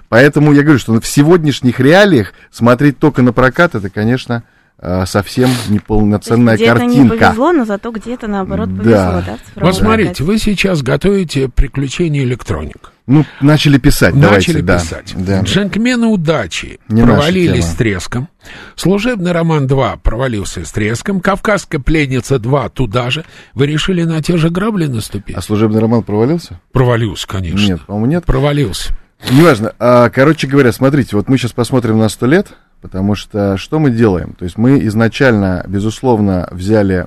[0.08, 4.44] Поэтому я говорю, что в сегодняшних реалиях смотреть только на прокат, это, конечно,
[5.06, 7.14] совсем неполноценная То есть где-то картинка.
[7.14, 8.82] не повезло, но зато где-то наоборот Да.
[8.82, 9.38] повезло, да?
[9.44, 12.92] цифровом Вот смотрите, вы сейчас готовите приключения электроник.
[13.06, 14.78] Ну, начали писать, Начали давайте, да.
[14.78, 15.14] писать.
[15.16, 15.40] Да.
[15.40, 18.28] Джентльмены удачи Не провалились с треском.
[18.76, 21.20] Служебный роман 2 провалился с треском.
[21.20, 23.24] Кавказская пленница 2 туда же.
[23.54, 25.34] Вы решили на те же грабли наступить?
[25.36, 26.60] А служебный роман провалился?
[26.70, 27.56] Провалился, конечно.
[27.66, 28.24] Нет, по-моему, нет.
[28.26, 28.92] Провалился.
[29.30, 29.72] Неважно.
[29.78, 32.48] А, короче говоря, смотрите, вот мы сейчас посмотрим на сто лет,
[32.80, 34.34] Потому что что мы делаем?
[34.34, 37.06] То есть мы изначально, безусловно, взяли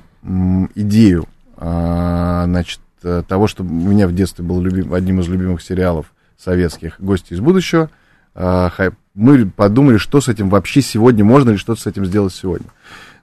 [0.74, 2.80] идею, а, значит,
[3.26, 7.40] того, что у меня в детстве был любим, одним из любимых сериалов советских «Гости из
[7.40, 7.90] будущего».
[8.34, 8.70] А,
[9.14, 12.68] мы подумали, что с этим вообще сегодня, можно ли что-то с этим сделать сегодня.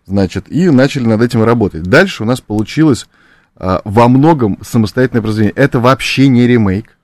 [0.06, 1.84] Значит, и начали над этим работать.
[1.84, 3.08] Дальше у нас получилось
[3.56, 5.56] а, во многом самостоятельное произведение.
[5.56, 6.98] Это вообще не ремейк.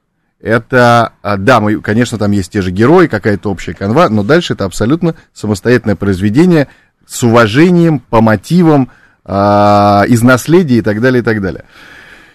[0.45, 4.53] Это, а, да, мы, конечно, там есть те же герои, какая-то общая канва, но дальше
[4.53, 6.67] это абсолютно самостоятельное произведение
[7.08, 8.91] с уважением, по мотивам,
[9.23, 11.65] а, из наследия и так далее, и так далее.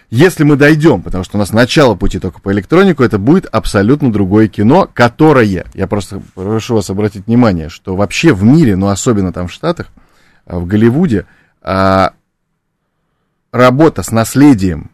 [0.09, 4.11] Если мы дойдем, потому что у нас начало пути только по электронику, это будет абсолютно
[4.11, 9.31] другое кино, которое, я просто прошу вас обратить внимание, что вообще в мире, но особенно
[9.31, 9.87] там в Штатах,
[10.45, 11.27] а, в Голливуде,
[11.61, 12.11] а,
[13.53, 14.91] работа с наследием,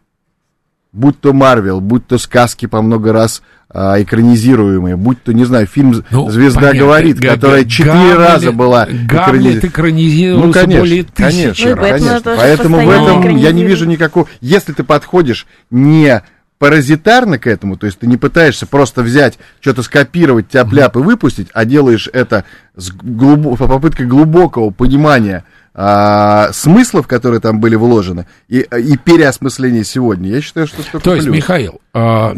[0.92, 5.66] будь то Марвел, будь то сказки по много раз а, экранизируемые, будь то, не знаю,
[5.66, 11.02] фильм Ну, «Звезда понятно, говорит», Га- которая четыре раза была Гамлет экранизировался Ну, конечно, более
[11.04, 12.34] тысячи конечно, Ну, Бэтмена конечно.
[12.36, 14.26] Поэтому в этом я не вижу никакого...
[14.40, 16.22] Если ты подходишь не
[16.58, 21.48] паразитарно к этому, то есть ты не пытаешься просто взять, что-то скопировать, тяп-ляп и выпустить,
[21.54, 25.44] а делаешь это с глубо- по попыткой глубокого понимания
[25.80, 31.14] а, смыслов, которые там были вложены, и, и переосмысления сегодня, я считаю, что это То
[31.14, 31.36] есть, плюс.
[31.36, 32.34] Михаил, а,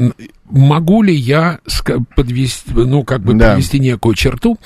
[0.50, 1.58] могу ли я
[2.14, 3.52] подвести, ну, как бы Да.
[3.52, 4.58] подвести некую черту?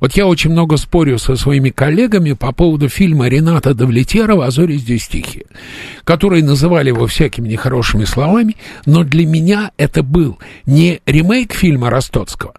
[0.00, 4.78] Вот я очень много спорю со своими коллегами по поводу фильма Рената Давлетьярова «А зори
[4.78, 5.46] здесь тихие»,
[6.02, 12.54] которые называли его всякими нехорошими словами, но для меня это был не ремейк фильма Ростоцкого,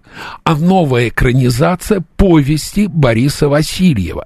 [0.45, 4.25] а новая экранизация повести Бориса Васильева.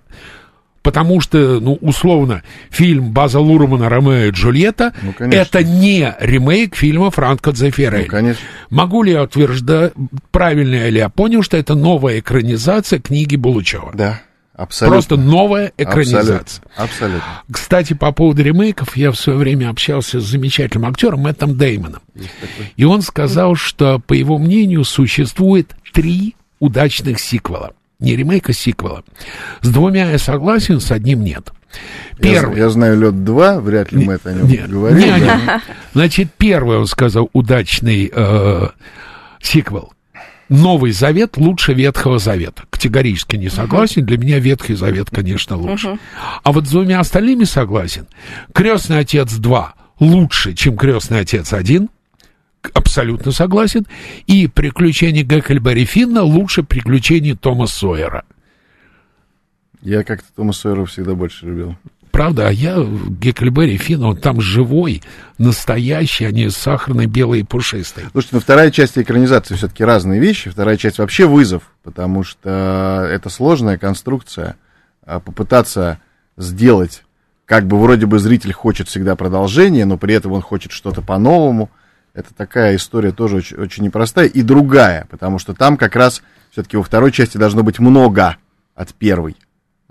[0.84, 5.40] Потому что, ну, условно, фильм База Лурмана «Ромео и Джульетта» Ну, конечно.
[5.40, 8.04] это не ремейк фильма Франко Дзефирелли.
[8.04, 8.46] Ну, конечно.
[8.70, 9.94] Могу ли я утверждать,
[10.32, 13.94] правильно ли я понял, что это новая экранизация книги Булычева?
[13.94, 14.22] Да,
[14.54, 14.96] абсолютно.
[14.96, 16.62] Просто новая экранизация.
[16.76, 16.84] Абсолютно.
[16.84, 17.44] Абсолютно.
[17.50, 22.02] Кстати, по поводу ремейков, я в свое время общался с замечательным актером Мэттом Деймоном.
[22.76, 27.72] И он сказал, что, по его мнению, существует три удачных сиквела.
[28.04, 29.04] Не ремейка, а сиквела.
[29.62, 31.52] С двумя я согласен, с одним нет.
[32.20, 32.58] Я, Первый.
[32.60, 35.06] я знаю лед 2, вряд ли мы это о нем Нет, говорили.
[35.06, 35.36] не, да.
[35.38, 35.62] не.
[35.94, 38.68] Значит, первый, он сказал, удачный э,
[39.42, 39.94] сиквел.
[40.50, 42.64] Новый Завет лучше Ветхого Завета.
[42.70, 44.06] Категорически не согласен.
[44.06, 45.98] Для меня Ветхий Завет, конечно, лучше.
[46.44, 48.06] А вот с двумя остальными согласен.
[48.54, 51.90] Крестный отец 2 лучше, чем Крестный отец 1.
[52.74, 53.86] Абсолютно согласен.
[54.28, 58.24] И приключения Геккельберри Финна лучше приключений Тома Сойера.
[59.82, 61.76] Я как-то Тома Сойера всегда больше любил.
[62.12, 65.02] Правда, а я Геккельберри Финна, он там живой,
[65.40, 68.04] настоящий, а не сахарный, белый и пушистый.
[68.12, 70.52] Слушайте, ну вторая часть экранизации все-таки разные вещи.
[70.52, 74.58] Вторая часть вообще вызов, потому что это сложная конструкция.
[75.06, 76.00] А Попытаться
[76.38, 77.04] сделать,
[77.46, 81.72] как бы вроде бы зритель хочет всегда продолжение, но при этом он хочет что-то по-новому.
[82.14, 86.22] Это такая история тоже очень, очень непростая и другая, потому что там как раз
[86.52, 88.38] все-таки во второй части должно быть много
[88.76, 89.36] от первой.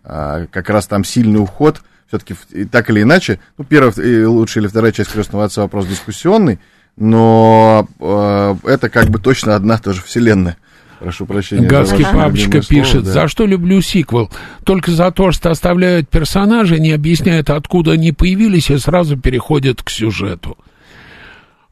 [0.05, 1.83] А, как раз там сильный уход.
[2.07, 2.35] Все-таки
[2.67, 6.61] так или иначе, ну, первая, лучшая или вторая часть крестного отца вопрос дискуссионный,
[6.97, 10.59] но э, это как бы точно одна тоже вселенная.
[10.99, 11.67] Прошу прощения.
[11.67, 13.13] Гадский папочка любимое слово, пишет, да.
[13.13, 14.31] за что люблю сиквел?
[14.65, 19.89] Только за то, что оставляют персонажей, не объясняют, откуда они появились, и сразу переходят к
[19.89, 20.59] сюжету.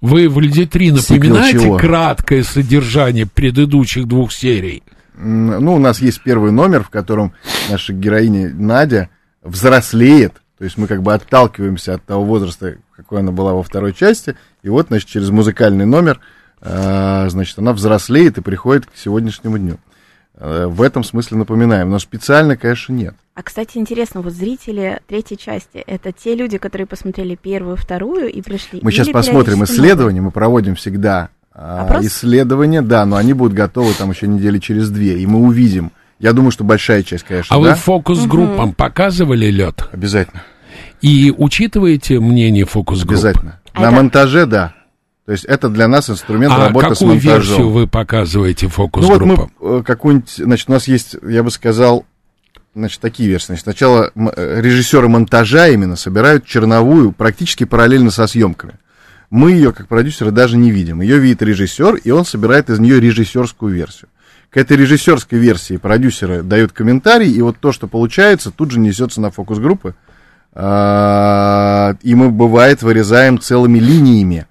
[0.01, 4.83] Вы в Льде 3 Сиквел напоминаете краткое содержание предыдущих двух серий?
[5.15, 7.35] Ну, у нас есть первый номер, в котором
[7.69, 9.11] наша героиня Надя
[9.43, 10.35] взрослеет.
[10.57, 14.37] То есть мы как бы отталкиваемся от того возраста, какой она была во второй части.
[14.63, 16.21] И вот, значит, через музыкальный номер,
[16.63, 19.79] э, значит, она взрослеет и приходит к сегодняшнему дню.
[20.41, 21.91] Э, В этом смысле напоминаем.
[21.91, 23.15] Но специально, конечно, нет.
[23.35, 28.41] А, кстати, интересно, вот зрители третьей части, это те люди, которые посмотрели первую, вторую и
[28.43, 28.81] пришли?
[28.83, 32.05] Мы сейчас посмотрим исследования, мы проводим всегда а, Опрос?
[32.07, 35.93] исследования, да, но они будут готовы там еще недели через две, и мы увидим.
[36.19, 37.71] Я думаю, что большая часть, конечно, А да.
[37.71, 39.89] вы фокус-группам показывали лед?
[39.93, 40.43] Обязательно,
[41.01, 43.11] И учитываете мнение фокус-групп?
[43.13, 43.61] обязательно.
[43.73, 44.75] А На это- монтаже, да.
[45.31, 47.35] То есть это для нас инструмент А работы с какую монтажом.
[47.39, 49.53] версию вы показываете Ну вот фокус-группам?
[49.61, 52.05] мы э, какую-нибудь, значит, у нас есть, я бы сказал,
[52.75, 53.47] значит, такие версии.
[53.47, 58.73] Значит, сначала э, режиссеры монтажа именно собирают черновую практически параллельно со съемками.
[59.31, 61.01] Мы ее, как продюсеры, даже не видим.
[61.01, 64.09] Ее видит режиссер, и он собирает из нее режиссерскую версию.
[64.51, 69.21] К этой режиссерской версии продюсеры дают комментарий, и вот то, что получается, тут же несется
[69.21, 69.95] на фокус-группы.
[70.55, 74.49] А, И мы, бывает, вырезаем целыми линиями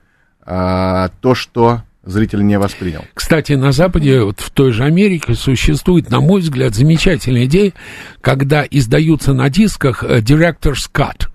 [0.50, 3.06] а, то, что зритель не воспринял.
[3.14, 7.74] Кстати, на Западе, вот в той же Америке, существует, на мой взгляд, замечательная идея,
[8.22, 11.29] когда издаются на дисках э, Director's Cut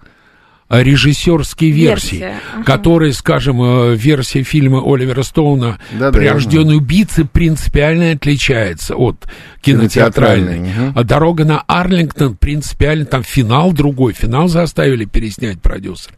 [0.70, 2.64] режиссерские версии, Версия, ага.
[2.64, 9.26] которые, скажем, э, версия фильма Оливера Стоуна Да, да, «Прирожденные убийцы» принципиально отличается от
[9.60, 10.56] кинотеатральной.
[10.56, 10.98] Кинотеатральной, мгм.
[10.98, 16.14] А «Дорога на Арлингтон» принципиально, там финал другой, финал заставили переснять продюсеры.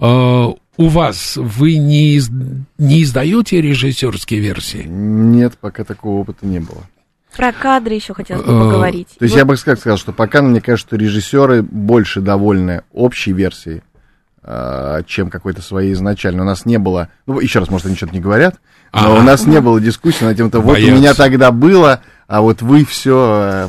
[0.00, 2.28] Э, У вас вы не, из-
[2.76, 4.82] не издаете режиссерские версии?
[4.86, 6.86] Нет, пока такого опыта не было.
[7.36, 9.08] Про кадры еще хотелось бы Э, поговорить.
[9.18, 12.82] То есть Вот я бы как сказал, что пока мне кажется, что режиссеры больше довольны
[12.92, 13.82] общей версией,
[14.42, 16.42] а, чем какой-то своей изначальной.
[16.42, 18.56] У нас не было, ну, еще раз, может, они что-то не говорят,
[18.92, 19.20] но Ага.
[19.20, 22.62] у нас не было дискуссии на тем, что вот у меня тогда было, а вот
[22.62, 23.68] вы все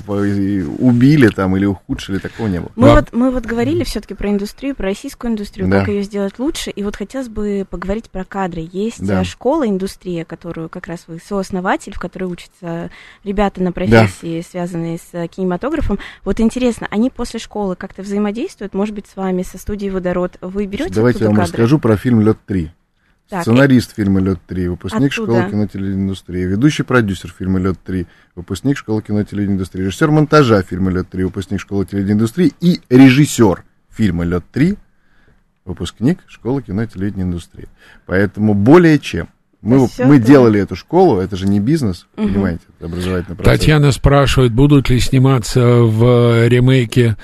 [0.79, 2.71] убили там или ухудшили, такого не было.
[2.75, 2.95] Мы Да.
[2.95, 5.79] вот, мы вот говорили все-таки про индустрию, про российскую индустрию, Да.
[5.79, 6.71] как ее сделать лучше.
[6.71, 8.67] И вот хотелось бы поговорить про кадры.
[8.71, 9.21] Есть Да.
[9.21, 12.89] э, школа индустрия, которую как раз вы сооснователь, в которой учатся
[13.23, 15.99] ребята на профессии, связанные с э, кинематографом.
[16.23, 20.37] Вот интересно, они после школы как-то взаимодействуют, может быть, с вами, со студией Водород?
[20.41, 21.51] Вы берете Давайте я вам кадры?
[21.51, 22.71] расскажу про фильм Лед 3.
[23.29, 25.33] Так, Сценарист фильма Лед 3, выпускник Оттуда.
[25.33, 30.91] школы кино телеиндустрии, ведущий продюсер фильма Лед 3, выпускник школы кино телеиндустрии, режиссер монтажа фильма
[30.91, 34.77] Лед 3, выпускник школы телеиндустрии и режиссер фильма Лед 3,
[35.65, 37.67] выпускник школы кино телеиндустрии.
[38.05, 39.27] Поэтому более чем.
[39.61, 42.31] Мы, мы делали эту школу, это же не бизнес, Мгм.
[42.33, 43.59] понимаете, это образовательный процесс.
[43.59, 47.17] Татьяна спрашивает, будут ли сниматься в э, ремейке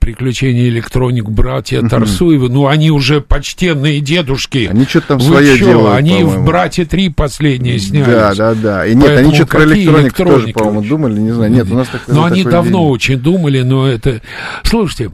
[0.00, 2.48] «Приключения электроник» братья Тарсуевы.
[2.48, 4.68] Ну, они уже почтенные дедушки.
[4.70, 6.42] Они что-то там Вы свое чё, делают, Они по-моему.
[6.42, 8.06] в «Братья 3» последние снялись.
[8.06, 8.86] Да, да, да.
[8.86, 11.52] И нет, они Поэтому что-то про какие электронику тоже, по-моему, думали, не знаю.
[11.52, 12.88] Нет, у нас так, Но они такой давно день.
[12.90, 14.20] очень думали, но это...
[14.64, 15.10] Слушайте,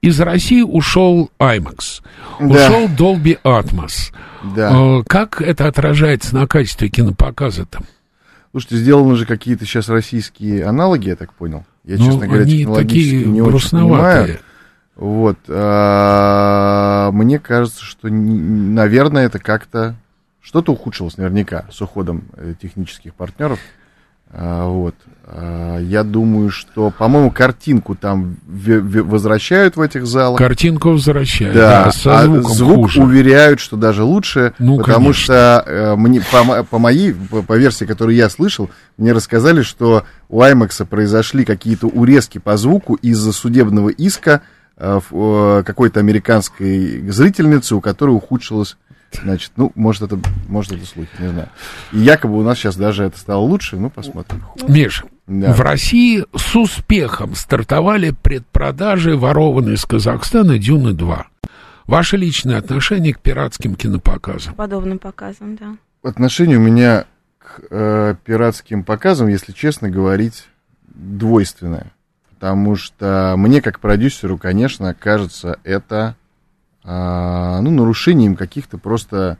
[0.00, 2.00] из России ушел IMAX,
[2.40, 2.46] Да.
[2.46, 4.12] ушел Dolby Atmos.
[4.56, 4.72] Да.
[4.98, 7.80] Э, Как это отражается на качестве кинопоказа-то?
[8.50, 11.64] Слушайте, сделаны же какие-то сейчас российские аналоги, я так понял.
[11.84, 14.38] Я, Ну, честно говоря, они технологически такие не очень понимаю.
[14.94, 15.38] Вот.
[15.48, 19.96] а, Мне кажется, что, наверное, это как-то...
[20.40, 23.60] Что-то ухудшилось наверняка с уходом э, технических партнеров.
[24.32, 24.94] А, Вот.
[25.26, 30.38] А, Я думаю, что, по-моему, картинку там возвращают в этих залах.
[30.38, 31.54] Картинку возвращают.
[31.54, 33.02] Да, Да, со а звуком звук хуже.
[33.02, 35.22] уверяют, что даже лучше, Ну, потому конечно.
[35.24, 40.04] что э, мне, по, по моей, по, по версии, которую я слышал, мне рассказали, что
[40.28, 44.42] у IMAX произошли какие-то урезки по звуку из-за судебного иска
[44.76, 48.76] э, какой-то американской зрительницы, у которой ухудшилось
[49.22, 51.48] Значит, ну, может, это, может, это слухи, не знаю.
[51.92, 54.44] И якобы у нас сейчас даже это стало лучше, ну, посмотрим.
[54.66, 55.52] Миша, Да.
[55.52, 61.24] в России с успехом стартовали предпродажи ворованной из Казахстана «Дюны 2».
[61.86, 64.54] Ваше личное отношение к пиратским кинопоказам?
[64.54, 65.76] Подобным показом, да.
[66.08, 67.06] Отношение у меня
[67.38, 70.44] к э, пиратским показам, если честно говорить,
[70.86, 71.92] двойственное.
[72.30, 76.16] Потому что мне, как продюсеру, конечно, кажется, это
[76.84, 79.38] а, ну, нарушением каких-то просто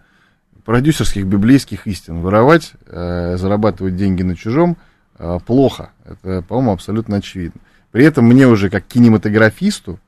[0.65, 2.21] продюсерских библейских истин.
[2.21, 4.77] Воровать, э, зарабатывать деньги на чужом
[5.19, 5.91] э, плохо.
[6.05, 7.61] Это, по-моему, абсолютно очевидно.
[7.91, 9.99] При этом мне уже как кинематографисту,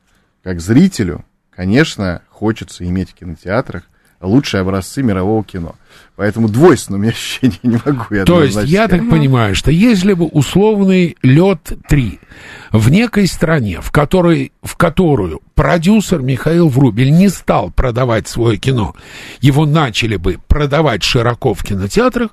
[0.42, 3.84] как зрителю, конечно, хочется иметь в кинотеатрах
[4.24, 5.74] лучшие образцы мирового кино.
[6.16, 10.12] Поэтому двойственно у меня ощущение, не могу я То есть, я так понимаю, что если
[10.12, 12.20] бы условный лед 3
[12.72, 18.94] в некой стране, в, которой, в которую продюсер Михаил Врубель не стал продавать свое кино,
[19.40, 22.30] его начали бы продавать широко в кинотеатрах,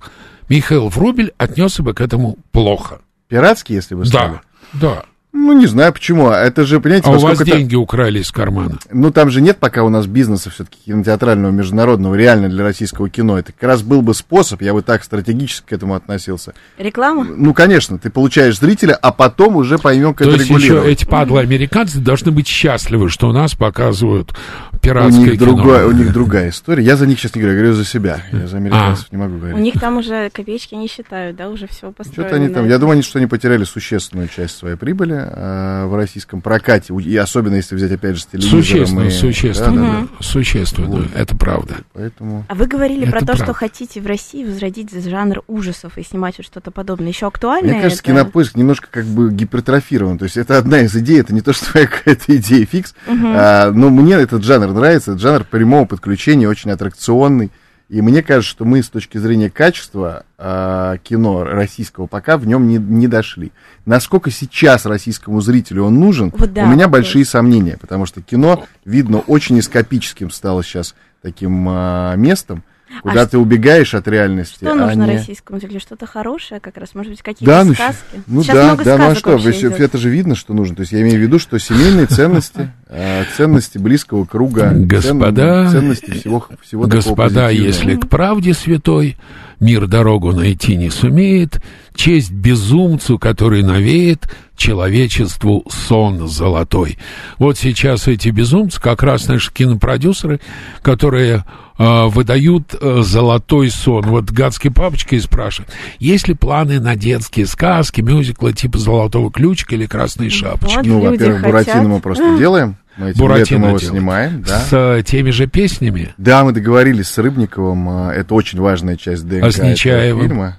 [0.49, 2.99] Михаил Врубель отнесся бы к этому плохо.
[3.29, 4.41] Пиратский, если бы стали?
[4.73, 5.05] Да, да.
[5.33, 6.29] Ну, не знаю почему.
[6.29, 8.77] Это же, понимаете, А у вас деньги украли из кармана.
[8.91, 13.39] Ну, там же нет пока у нас бизнеса все-таки кинотеатрального, международного, реально для российского кино.
[13.39, 16.53] Это как раз был бы способ, я бы так стратегически к этому относился.
[16.77, 17.23] Реклама?
[17.23, 21.05] Ну, конечно, ты получаешь зрителя, а потом уже поймем, как То это есть еще эти
[21.05, 24.33] падлы-американцы должны быть счастливы, что у нас показывают
[24.81, 25.45] У пиратское них, кино.
[25.45, 26.83] другое, у них другая история.
[26.83, 28.23] Я за них сейчас не говорю, я говорю за себя.
[28.31, 29.15] Я за американцев А.
[29.15, 29.57] не могу У говорить.
[29.59, 32.29] них там уже копеечки не считают, да, уже все построено.
[32.29, 35.95] Что-то они там, я думаю, они, что они потеряли существенную часть своей прибыли э, в
[35.95, 38.63] российском прокате, и особенно если взять, опять же, с телевизором.
[38.63, 40.07] Существенно, и- существенно, Да, да, да.
[40.25, 41.07] существенно, Вот.
[41.15, 41.75] это правда.
[41.93, 42.45] Поэтому...
[42.47, 43.43] А вы говорили Это про то, правда.
[43.43, 47.09] что хотите в России возродить жанр ужасов и снимать вот что-то подобное.
[47.09, 48.11] Еще актуально Мне кажется, это?
[48.13, 50.17] кинопоиск немножко как бы гипертрофирован.
[50.17, 52.95] То есть это одна из идей, это не то, что твоя какая-то идея фикс.
[53.07, 57.51] А, но мне этот жанр нравится, этот жанр прямого подключения очень аттракционный.
[57.89, 62.69] И мне кажется, что мы с точки зрения качества а, кино российского пока в нем
[62.69, 63.51] не, не дошли.
[63.85, 68.63] Насколько сейчас российскому зрителю он нужен, Вот да, у меня большие сомнения, потому что кино,
[68.85, 72.63] видно, очень эскапическим стало сейчас таким а, местом.
[73.01, 74.55] Куда А ты убегаешь от реальности.
[74.55, 75.79] Что а нужно не- российскому зрителю?
[75.79, 78.21] Что-то хорошее, как раз, может быть, какие-то Да, ну, сказки?
[78.27, 79.79] ну Сейчас да, много да, ну а сказок что, вы- идёт.
[79.79, 80.75] это же видно, что нужно.
[80.75, 86.11] То есть я имею в виду, что семейные ценности, э, ценности близкого круга, Господа, ценности
[86.11, 89.17] всего, всего Господа, если к правде святой
[89.59, 91.61] мир дорогу найти не сумеет,
[91.95, 94.25] честь безумцу, который навеет
[94.57, 96.97] человечеству сон золотой.
[97.37, 100.39] Вот сейчас эти безумцы, как раз наши кинопродюсеры,
[100.81, 101.45] которые
[101.77, 104.03] выдают э, золотой сон.
[104.07, 109.75] Вот гадский папочка и спрашивает, есть ли планы на детские сказки, мюзиклы типа «Золотого ключика»
[109.75, 110.77] или «Красной шапочки»?
[110.77, 111.41] Вот Ну, во-первых.
[111.41, 112.77] Буратино мы просто делаем.
[112.97, 113.95] Мы этим Буратино летом его делаем.
[113.97, 114.59] снимаем, да.
[114.59, 116.13] С э, теми же песнями?
[116.17, 120.27] Да, мы договорились с Рыбниковым, э, это очень важная часть ДНК А с этого Нечаевым?
[120.27, 120.57] фильма.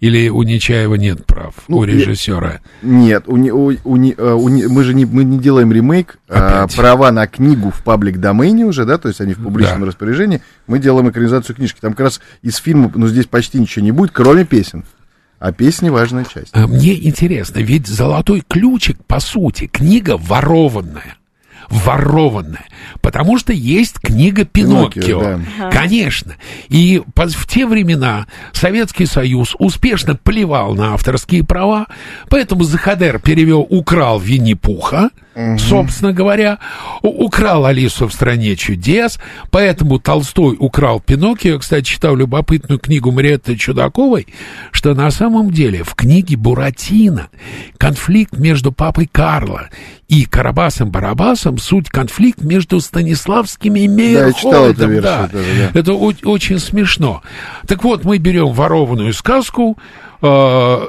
[0.00, 2.60] Или у Нечаева нет прав, Ну, у режиссера?
[2.82, 7.10] Нет, у, у, у э, у мы же не, мы не делаем ремейк, а, права
[7.10, 9.86] на книгу в паблик домене уже, да, то есть они в публичном Да.
[9.86, 11.78] распоряжении, мы делаем экранизацию книжки.
[11.80, 14.84] Там как раз из фильма, ну, здесь почти ничего не будет, кроме песен.
[15.38, 16.50] А песни важная часть.
[16.52, 21.16] А Мне интересно, ведь «Золотой ключик», по сути, книга ворованная.
[21.68, 22.66] Ворованная.
[23.00, 25.02] Потому что есть книга Пиноккио.
[25.02, 25.70] Пиноккио, да.
[25.70, 26.34] Конечно.
[26.68, 31.86] И в те времена Советский Союз успешно плевал на авторские права,
[32.28, 35.10] поэтому Захадер перевел «Украл Винни-Пуха»,
[35.58, 36.58] собственно говоря,
[37.02, 39.18] украл Алису в стране чудес,
[39.50, 41.58] поэтому Толстой украл Пиноккио.
[41.58, 44.26] Кстати, читал любопытную книгу Мариетты Чудаковой,
[44.72, 47.28] что на самом деле в книге Буратино
[47.78, 49.68] конфликт между папой Карло
[50.08, 54.90] и Карабасом-Барабасом суть конфликт между Станиславскими и я читал эту Мейерхольдом.
[54.90, 55.28] версию да.
[55.28, 55.78] тоже, да.
[55.78, 57.22] Это очень смешно.
[57.66, 59.78] Так вот, мы берем ворованную сказку,
[60.22, 60.86] э,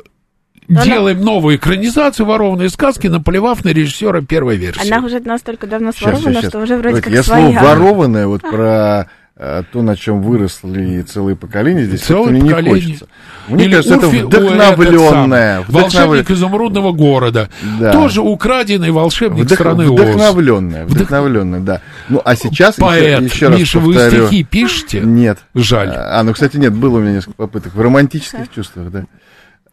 [0.67, 4.91] делаем новую экранизацию ворованной сказки, наплевав на режиссера первой версии.
[4.91, 6.49] Она уже настолько давно сворована, щас, щас.
[6.51, 7.59] что уже вроде Давайте, как я своя.
[7.59, 9.07] слово ворованное вот про
[9.37, 12.81] э, то, на чем выросли целые поколения, здесь Целое как-то мне не поколение.
[12.83, 13.07] хочется.
[13.47, 14.71] Мне Или кажется, это Урфи- вдохновленное.
[14.71, 17.49] этот самый, Волшебник изумрудного города.
[17.79, 17.91] Да.
[17.91, 19.91] Тоже украденный волшебник Вдох- страны Оз.
[19.99, 21.81] Вдохновленное, вдохновленное, да.
[22.09, 23.21] Ну, а сейчас, Поэт.
[23.21, 24.27] еще, еще раз Миша, вы повторю.
[24.27, 25.01] стихи пишете?
[25.01, 25.37] Нет.
[25.53, 25.91] Жаль.
[25.93, 29.03] А, ну, кстати, нет, было у меня несколько попыток в романтических чувствах, да.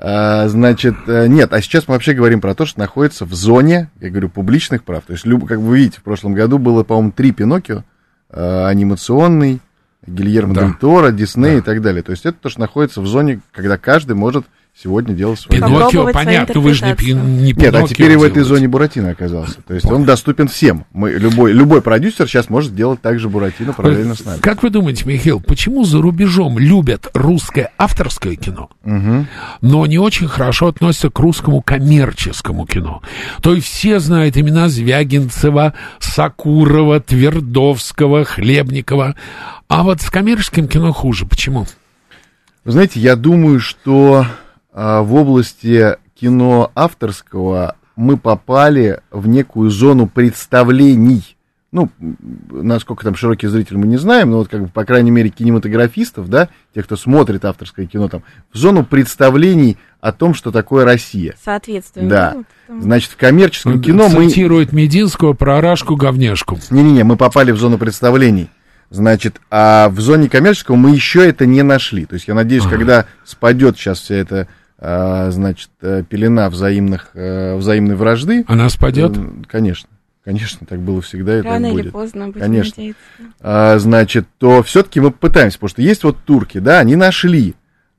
[0.04, 3.88] А, значит, э, нет, а сейчас мы вообще говорим про то, что находится в зоне,
[4.00, 5.04] я говорю, публичных прав.
[5.06, 7.84] То есть, как вы видите, в прошлом году было, по-моему, три Пиноккио,
[8.30, 9.60] э, анимационный,
[10.04, 10.62] Гильермо Да.
[10.62, 12.02] Дель Торо, Дисней и так далее.
[12.02, 14.44] То есть это то, что находится в зоне, когда каждый может
[14.80, 15.60] сегодня делать свое.
[15.60, 19.60] Пиноккио, понятно, вы же не, не Нет, а теперь и в этой зоне Буратино оказался.
[19.62, 20.86] То есть он доступен всем.
[20.92, 24.40] Мы, любой, любой продюсер сейчас может делать так же Буратино параллельно с нами.
[24.40, 29.28] Как вы думаете, Михаил, почему за рубежом любят русское авторское кино, Мгм.
[29.60, 33.02] но не очень хорошо относятся к русскому коммерческому кино?
[33.42, 39.16] То есть все знают имена Звягинцева, Сакурова, Твердовского, Хлебникова,
[39.68, 41.26] а вот с коммерческим кино хуже.
[41.26, 41.66] Почему?
[42.64, 44.24] Вы знаете, я думаю, что
[44.72, 51.36] в области кино авторского мы попали в некую зону представлений.
[51.72, 51.88] Ну,
[52.50, 56.28] насколько там широкий зритель мы не знаем, но вот как бы, по крайней мере, кинематографистов,
[56.28, 61.34] да, тех, кто смотрит авторское кино, там, в зону представлений о том, что такое Россия.
[61.42, 62.08] Соответственно.
[62.10, 62.36] Да.
[62.68, 64.28] ну, Значит, в коммерческом кино мы...
[64.28, 66.58] Цитирует Мединского про Рашку-говняшку.
[66.70, 68.50] Не-не-не, мы попали в зону представлений.
[68.90, 72.04] Значит, а в зоне коммерческого мы еще это не нашли.
[72.04, 72.76] То есть я надеюсь, Ага.
[72.76, 74.46] когда спадет сейчас вся эта, а,
[74.82, 78.44] значит, э, пелена взаимных, э, взаимной вражды.
[78.48, 79.16] Она спадет?
[79.16, 79.88] э, Конечно.
[80.24, 81.92] Конечно, так было всегда и Рано так или будет.
[81.92, 82.74] поздно, будем Конечно.
[82.76, 83.00] надеяться.
[83.40, 87.54] А, значит, то все-таки мы пытаемся, потому что есть вот турки, да, они нашли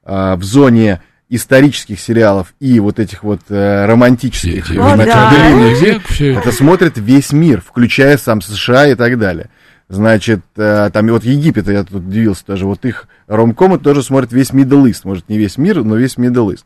[0.06, 4.70] а, в зоне исторических сериалов и вот этих вот э, романтических.
[4.72, 5.32] О, да.
[5.32, 9.50] Длинный век, все это смотрит весь мир, включая сам США и так далее.
[9.90, 14.32] Значит, э, там и вот Египет, я тут удивился тоже, вот их ромкомы тоже смотрит
[14.32, 16.64] весь Middle East, может, не весь мир, но весь Middle East.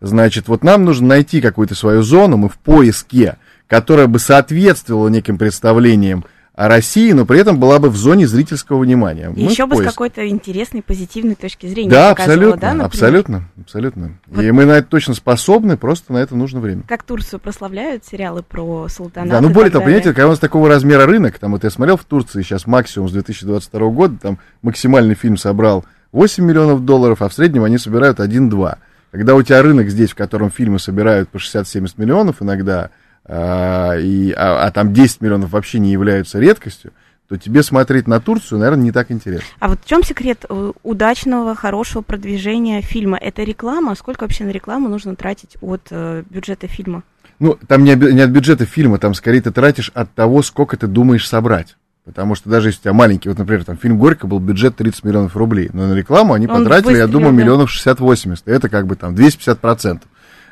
[0.00, 5.36] Значит, вот нам нужно найти какую-то свою зону, мы в поиске, которая бы соответствовала неким
[5.36, 9.30] представлениям России, но при этом была бы в зоне зрительского внимания.
[9.30, 12.86] Мы еще бы с какой-то интересной, позитивной точки зрения Да, абсолютно, да, например?
[12.86, 14.18] абсолютно, абсолютно.
[14.30, 16.82] И мы на это точно способны, просто на это нужно время.
[16.86, 20.68] Как Турцию прославляют сериалы про султанат Да, ну более того, понимаете, когда у нас такого
[20.68, 25.14] размера рынок, там вот я смотрел в Турции сейчас максимум с 2022 года, там максимальный
[25.14, 28.76] фильм собрал 8 миллионов долларов, а в среднем они собирают 1-2.
[29.12, 32.90] Когда у тебя рынок здесь, в котором фильмы собирают по 60-70 миллионов иногда,
[33.32, 36.92] а, и, а, а там 10 миллионов вообще не являются редкостью,
[37.28, 39.46] то тебе смотреть на Турцию, наверное, не так интересно.
[39.60, 43.16] А вот в чем секрет э, удачного, хорошего продвижения фильма?
[43.18, 43.94] Это реклама?
[43.94, 47.04] Сколько вообще на рекламу нужно тратить от э, бюджета фильма?
[47.38, 50.88] Ну, там не, не от бюджета фильма, там скорее ты тратишь от того, сколько ты
[50.88, 51.76] думаешь собрать.
[52.04, 55.04] Потому что даже если у тебя маленький, вот, например, там фильм «Горько» был бюджет 30
[55.04, 57.42] миллионов рублей, но на рекламу они Он потратили, я думаю, да.
[57.42, 58.42] миллионов 60-80.
[58.46, 60.08] Это как бы там 250 процентов.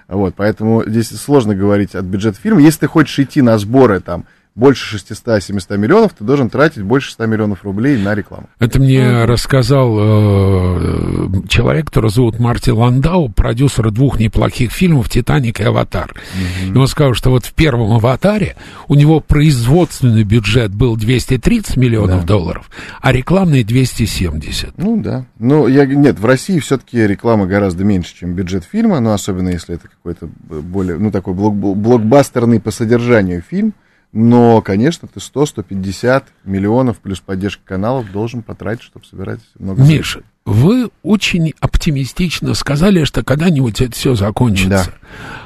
[0.08, 2.62] Вот, поэтому здесь сложно говорить от бюджета фильма.
[2.62, 4.24] Если ты хочешь идти на сборы там
[4.58, 8.48] больше 600-700 миллионов, ты должен тратить больше 100 миллионов рублей на рекламу.
[8.58, 15.62] Это мне рассказал э, человек, которого зовут Марти Ландау, продюсер двух неплохих фильмов «Титаник» и
[15.62, 16.14] «Аватар».
[16.66, 18.56] И он сказал, что вот в первом «Аватаре»
[18.88, 22.26] у него производственный бюджет был 230 миллионов Да.
[22.26, 22.68] долларов,
[23.00, 24.76] а рекламный 270.
[24.76, 25.24] Ну да.
[25.38, 29.76] Ну, я, нет, в России все-таки реклама гораздо меньше, чем бюджет фильма, ну, особенно если
[29.76, 33.72] это какой-то б- более, ну, такой блок- блокбастерный по содержанию фильм.
[34.12, 40.88] Но, конечно, ты 100-150 миллионов плюс поддержка каналов должен потратить, чтобы собирать много Миша, вы
[41.02, 44.94] очень оптимистично сказали, что когда-нибудь это все закончится.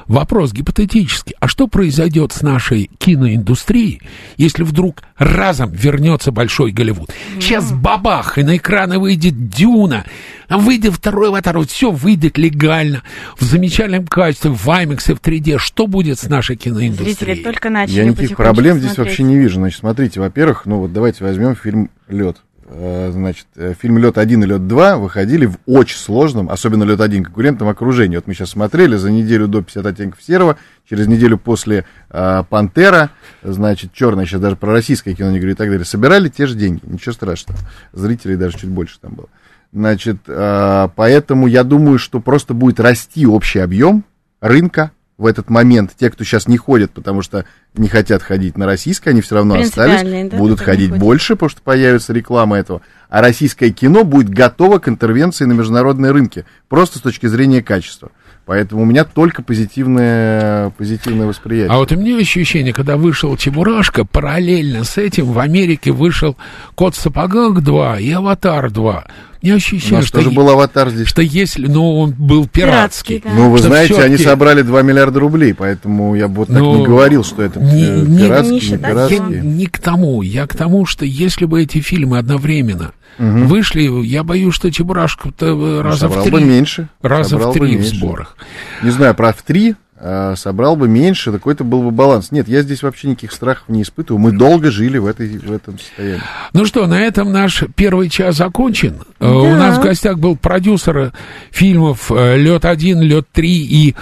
[0.07, 1.35] Вопрос гипотетический.
[1.41, 4.01] А что произойдет с нашей киноиндустрией,
[4.37, 7.11] если вдруг разом вернется большой Голливуд?
[7.41, 10.05] Сейчас бабах, и на экраны выйдет Дюна,
[10.49, 13.03] а выйдет второй аватар, вот все выйдет легально,
[13.37, 15.59] в замечательном качестве, в IMAX и в 3D.
[15.59, 17.43] Что будет с нашей Зрители киноиндустрией?
[17.43, 19.09] только начали Я никаких проблем здесь смотреть.
[19.09, 19.57] вообще не вижу.
[19.57, 22.37] Значит, смотрите, во-первых, ну вот давайте возьмем фильм Лед.
[22.75, 27.25] Значит, э, фильм Лед 1 и Лед 2 выходили в очень сложном, особенно Лед 1
[27.25, 28.17] конкурентном окружении.
[28.17, 30.57] Вот мы сейчас смотрели за неделю до 50 оттенков серого,
[30.89, 33.11] через неделю после э, Пантера,
[33.43, 35.85] значит, черное, сейчас даже про российское кино не говорю и так далее.
[35.85, 37.61] Собирали те же деньги, ничего страшного.
[37.93, 39.29] Зрителей даже чуть больше там было.
[39.73, 44.05] Значит, э, поэтому я думаю, что просто будет расти общий объем
[44.41, 45.93] рынка в этот момент.
[45.99, 47.45] Те, кто сейчас не ходят, потому что
[47.75, 51.63] не хотят ходить на российское, они все равно остались, да, будут ходить больше, потому что
[51.63, 52.83] появится реклама этого.
[53.09, 58.11] А российское кино будет готово к интервенции на международные рынки, просто с точки зрения качества.
[58.45, 61.73] Поэтому у меня только позитивное, позитивное восприятие.
[61.73, 66.37] А вот у меня ощущение, когда вышел Чебурашка, параллельно с этим в Америке вышел
[66.75, 69.05] Кот в сапогах 2 и Аватар 2.
[69.43, 71.09] У меня У ощущение, нас что, тоже е- был аватар здесь.
[71.09, 73.19] что если, ну, он был пиратский.
[73.19, 73.31] Пиратский, да.
[73.45, 76.79] Ну, вы Что знаете, они собрали 2 миллиарда рублей, поэтому я бы вот так Ну,
[76.79, 79.41] не говорил, что это не- э, не- пиратский, не не Я пиратский.
[79.41, 84.55] не к тому, я к тому, что если бы эти фильмы одновременно вышли, я боюсь,
[84.55, 86.89] что Чебурашка-то э, Ну, раза собрал в бы три, меньше.
[87.03, 88.37] раза собрал в бы три в сборах.
[88.83, 92.33] Не знаю, про в три а, собрал бы меньше, такой-то был бы баланс.
[92.33, 94.21] Нет, я здесь вообще никаких страхов не испытываю.
[94.21, 96.21] Мы долго жили в, этой, в этом состоянии.
[96.53, 99.03] Ну что, на этом наш первый час окончен.
[99.21, 99.31] Э, Да.
[99.31, 101.13] У нас в гостях был продюсер
[101.53, 103.95] фильмов Лед 1, Лед 3 и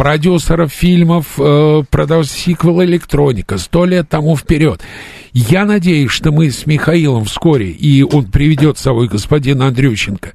[0.00, 4.80] продюсера фильмов э, продавец сиквел электроника сто лет тому вперед.
[5.34, 10.32] Я надеюсь, что мы с Михаилом вскоре, и он приведет с собой господина Андрющенко,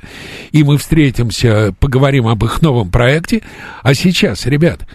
[0.52, 3.42] и мы встретимся, поговорим об их новом проекте.
[3.82, 4.88] А сейчас, ребят,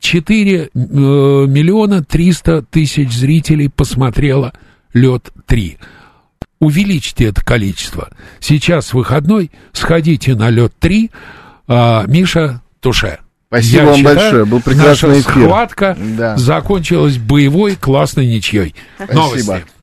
[0.00, 4.52] 4 э, миллиона 300 тысяч зрителей посмотрело
[4.92, 5.78] «Лед 3».
[6.58, 8.10] Увеличьте это количество.
[8.40, 11.10] Сейчас выходной, сходите на «Лед 3».
[11.66, 13.18] А, Миша, туше.
[13.52, 15.44] Спасибо Я вам считаю, большое, был прекрасный наша эфир.
[15.44, 16.36] схватка Да.
[16.38, 18.74] закончилась боевой классной ничьей.
[18.96, 19.14] Спасибо.
[19.14, 19.64] Новости.